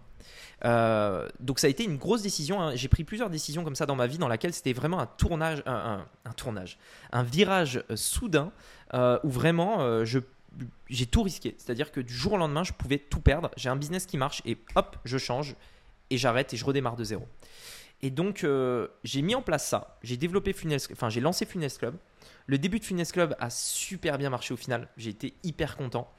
[0.63, 2.61] Euh, donc ça a été une grosse décision.
[2.61, 2.75] Hein.
[2.75, 5.63] J'ai pris plusieurs décisions comme ça dans ma vie, dans laquelle c'était vraiment un tournage,
[5.65, 6.05] un,
[6.35, 6.77] tournage,
[7.11, 8.51] un virage euh, soudain
[9.23, 10.03] où vraiment
[10.89, 11.55] j'ai tout risqué.
[11.57, 13.51] C'est-à-dire que du jour au lendemain, je pouvais tout perdre.
[13.57, 15.55] J'ai un business qui marche et hop, je change
[16.09, 17.27] et j'arrête et je redémarre de zéro.
[18.01, 19.97] Et donc, euh, j'ai mis en place ça.
[20.03, 21.95] J'ai développé Funest, enfin, j'ai lancé Funest Club.
[22.45, 24.87] Le début de Funest Club a super bien marché au final.
[24.97, 26.11] J'ai été hyper content.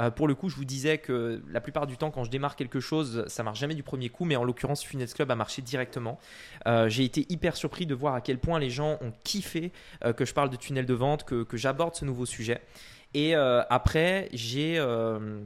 [0.00, 2.56] Euh, pour le coup, je vous disais que la plupart du temps, quand je démarre
[2.56, 5.62] quelque chose, ça marche jamais du premier coup, mais en l'occurrence, Funest Club a marché
[5.62, 6.18] directement.
[6.66, 9.72] Euh, j'ai été hyper surpris de voir à quel point les gens ont kiffé
[10.16, 12.60] que je parle de tunnel de vente, que, j'aborde ce nouveau sujet.
[13.14, 15.40] Et euh, après, j'ai euh,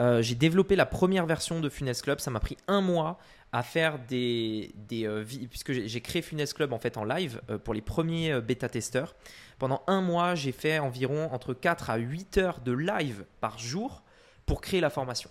[0.00, 2.20] euh, j'ai développé la première version de Funest Club.
[2.20, 3.18] Ça m'a pris un mois
[3.56, 5.08] à faire des, des
[5.48, 9.14] puisque j'ai créé Funest Club en fait en live pour les premiers bêta testeurs.
[9.58, 14.02] Pendant un mois, j'ai fait environ entre 4 à 8 heures de live par jour
[14.44, 15.30] pour créer la formation.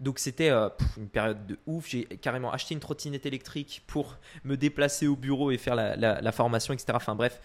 [0.00, 1.88] Donc c'était une période de ouf.
[1.88, 6.32] J'ai carrément acheté une trottinette électrique pour me déplacer au bureau et faire la, la,
[6.32, 6.94] formation, etc.
[6.94, 7.40] Enfin bref,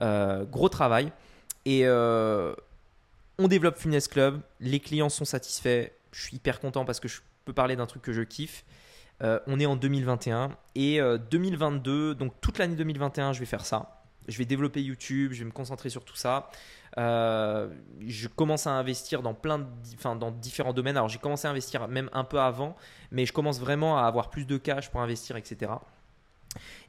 [0.00, 1.12] gros travail.
[1.64, 1.86] Et,
[3.40, 7.20] on développe Funest Club, les clients sont satisfaits, je suis hyper content parce que je
[7.46, 8.64] peux parler d'un truc que je kiffe.
[9.22, 11.00] Euh, on est en 2021 et
[11.30, 14.02] 2022, euh, donc toute l'année 2021, je vais faire ça.
[14.28, 16.50] Je vais développer YouTube, je vais me concentrer sur tout ça.
[16.98, 17.68] Euh,
[18.06, 20.96] je commence à investir dans plein de, dans différents domaines.
[20.96, 22.76] Alors j'ai commencé à investir même un peu avant,
[23.10, 25.72] mais je commence vraiment à avoir plus de cash pour investir, etc.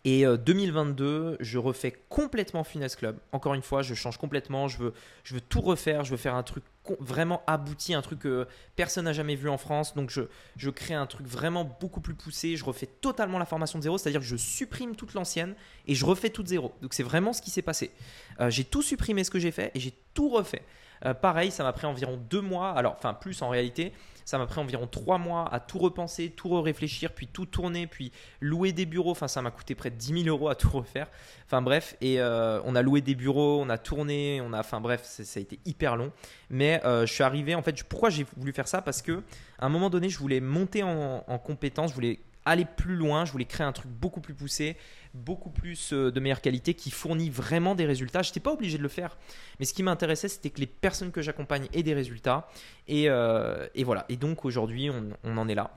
[0.04, 3.18] Et 2022, euh, je refais complètement Finesse Club.
[3.32, 4.68] Encore une fois, je change complètement.
[4.68, 4.94] Je veux,
[5.42, 6.04] tout refaire.
[6.04, 6.64] Je veux faire un truc
[7.00, 9.94] vraiment abouti, un truc que personne n'a jamais vu en France.
[9.94, 12.56] Donc, je, crée un truc vraiment beaucoup plus poussé.
[12.56, 15.54] Je refais totalement la formation de zéro, c'est-à-dire que je supprime toute l'ancienne
[15.88, 16.74] et je refais toute zéro.
[16.82, 17.92] Donc, c'est vraiment ce qui s'est passé.
[18.40, 20.64] Euh, j'ai tout supprimé ce que j'ai fait et j'ai tout refait.
[21.06, 23.92] Euh, pareil, ça m'a pris environ deux mois, alors enfin plus en réalité,
[24.26, 28.12] ça m'a pris environ trois mois à tout repenser, tout réfléchir, puis tout tourner, puis
[28.40, 29.12] louer des bureaux.
[29.12, 31.08] Enfin, ça m'a coûté près de 10 000 euros à tout refaire.
[31.46, 34.82] Enfin bref, et euh, on a loué des bureaux, on a tourné, on a, enfin
[34.82, 36.12] bref, ça a été hyper long.
[36.50, 38.82] Mais euh, je suis arrivé, en fait, pourquoi j'ai voulu faire ça?
[38.82, 39.24] Parce que
[39.60, 43.26] à un moment donné, je voulais monter en, en compétence, je voulais aller plus loin,
[43.26, 44.78] je voulais créer un truc beaucoup plus poussé,
[45.14, 48.22] beaucoup plus euh, de meilleure qualité, qui fournit vraiment des résultats.
[48.22, 49.18] Je n'étais pas obligé de le faire,
[49.60, 52.48] mais ce qui m'intéressait, c'était que les personnes que j'accompagne aient des résultats.
[52.88, 54.06] Et, euh, voilà.
[54.10, 54.90] Et donc aujourd'hui,
[55.24, 55.72] on, en est là.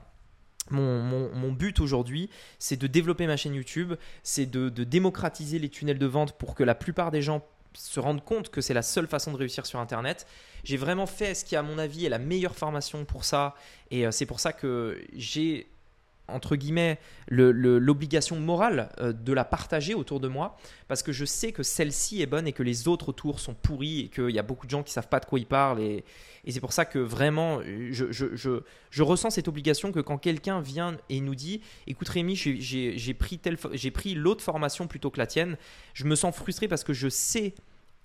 [0.71, 3.93] Mon, but aujourd'hui, c'est de développer ma chaîne YouTube,
[4.23, 8.23] c'est de, démocratiser les tunnels de vente pour que la plupart des gens se rendent
[8.23, 10.25] compte que c'est la seule façon de réussir sur Internet.
[10.63, 13.53] J'ai vraiment fait ce qui, à mon avis, est la meilleure formation pour ça.
[13.91, 15.67] Et euh, c'est pour ça que j'ai
[16.27, 20.57] entre guillemets l'obligation morale euh, de la partager autour de moi
[20.87, 24.01] parce que je sais que celle-ci est bonne et que les autres autour sont pourris
[24.01, 26.03] et qu'il y a beaucoup de gens qui savent pas de quoi ils parlent et,
[26.47, 31.33] c'est pour ça que vraiment je, ressens cette obligation que quand quelqu'un vient et nous
[31.33, 33.39] dit écoute Rémi j'ai pris,
[33.91, 35.57] pris l'autre formation plutôt que la tienne
[35.95, 37.55] je me sens frustré parce que je sais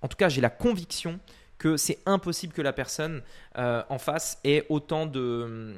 [0.00, 1.20] en tout cas j'ai la conviction
[1.60, 3.22] que c'est impossible que la personne
[3.58, 5.74] euh, en face ait autant de,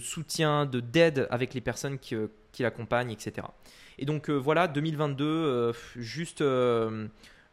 [0.00, 2.16] soutien, de d'aide avec les personnes qui,
[2.52, 3.46] qui l'accompagne, etc.
[3.98, 6.42] Et donc voilà, 2022, juste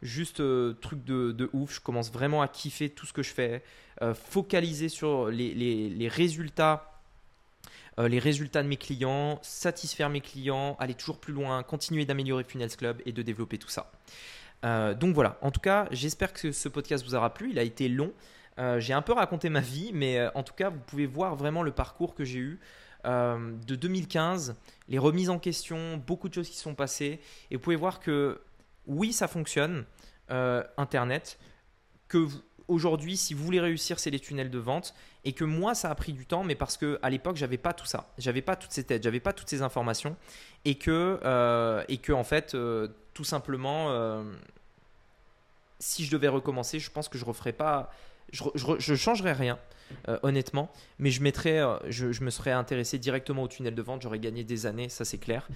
[0.00, 0.42] juste
[0.80, 1.74] truc de, ouf.
[1.74, 3.62] Je commence vraiment à kiffer tout ce que je fais,
[4.14, 7.02] focaliser sur les, résultats.
[7.98, 12.76] les résultats de mes clients, satisfaire mes clients, aller toujours plus loin, continuer d'améliorer Funnels
[12.76, 13.92] Club et de développer tout ça.
[14.64, 17.50] Donc voilà, en tout cas, j'espère que ce podcast vous aura plu.
[17.50, 18.12] Il a été long.
[18.78, 21.70] j'ai un peu raconté ma vie, mais en tout cas, vous pouvez voir vraiment le
[21.70, 22.60] parcours que j'ai eu.
[23.04, 24.56] de 2015,
[24.88, 27.20] les remises en question, beaucoup de choses qui sont passées.
[27.50, 28.40] Et vous pouvez voir que
[28.86, 29.84] oui, ça fonctionne,
[30.30, 31.38] euh, Internet,
[32.08, 32.26] que
[32.68, 34.94] aujourd'hui, si vous voulez réussir, c'est les tunnels de vente.
[35.24, 37.72] Et que moi, ça a pris du temps, mais parce que à l'époque, j'avais pas
[37.72, 38.12] tout ça.
[38.18, 40.16] J'avais pas toutes ces têtes, j'avais pas toutes ces informations.
[40.64, 44.22] Et que, euh, et que en fait, euh, tout simplement,
[45.78, 47.90] si je devais recommencer, je pense que je referais pas.
[48.32, 48.42] Je,
[48.78, 49.58] je, changerais rien.
[50.08, 50.70] Euh, honnêtement.
[50.98, 54.66] Mais je, euh, je, me serais intéressé directement au tunnel de vente, j'aurais gagné des
[54.66, 55.48] années, ça c'est clair.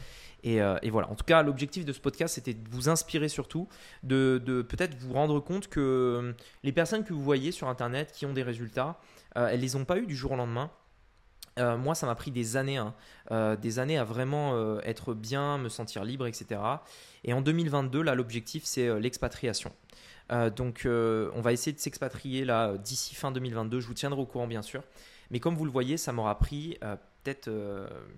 [0.47, 3.69] Euh, et, voilà, en tout cas, l'objectif de ce podcast, c'était de vous inspirer surtout,
[4.03, 8.33] de, peut-être vous rendre compte que les personnes que vous voyez sur Internet qui ont
[8.33, 9.01] des résultats,
[9.35, 10.71] elles les ont pas eu du jour au lendemain.
[11.59, 12.95] Moi, ça m'a pris des années, hein.
[13.57, 16.61] des années à vraiment être bien, me sentir libre, etc.
[17.25, 19.73] Et en 2022, là, l'objectif, c'est l'expatriation.
[20.31, 23.81] Euh, donc, euh, on va essayer de s'expatrier là d'ici fin 2022.
[23.81, 24.83] Je vous tiendrai au courant, bien sûr.
[25.31, 27.51] Mais comme vous le voyez, ça m'aura pris euh, peut-être,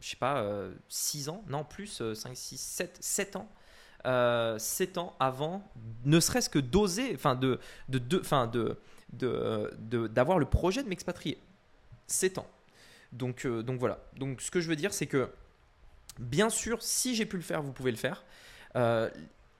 [0.01, 0.45] je sais pas,
[0.89, 3.49] 6 ans, non plus, 5, 6, 7, 7 ans.
[4.59, 5.69] 7 ans avant,
[6.05, 8.79] ne serait-ce que d'oser, enfin de, de, de,
[9.79, 11.39] de, d'avoir le projet de m'expatrier.
[12.07, 12.47] 7 ans.
[13.13, 14.05] Donc, donc voilà.
[14.17, 15.31] Donc ce que je veux dire, c'est que
[16.19, 18.25] bien sûr, si j'ai pu le faire, vous pouvez le faire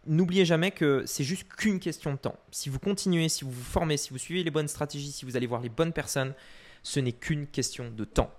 [0.07, 2.37] n'oubliez jamais que c'est juste qu'une question de temps.
[2.51, 5.37] Si vous continuez, si vous vous formez, si vous suivez les bonnes stratégies, si vous
[5.37, 6.35] allez voir les bonnes personnes,
[6.83, 8.33] ce n'est qu'une question de temps.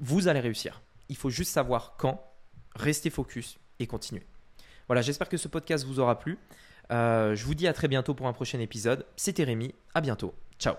[0.00, 0.82] Vous allez réussir.
[1.08, 2.24] Il faut juste savoir quand,
[2.74, 4.24] rester focus et continuer.
[4.86, 6.38] Voilà, j'espère que ce podcast vous aura plu.
[6.90, 9.06] Euh, je vous dis à très bientôt pour un prochain épisode.
[9.16, 10.34] C'était Rémi, à bientôt.
[10.58, 10.74] Ciao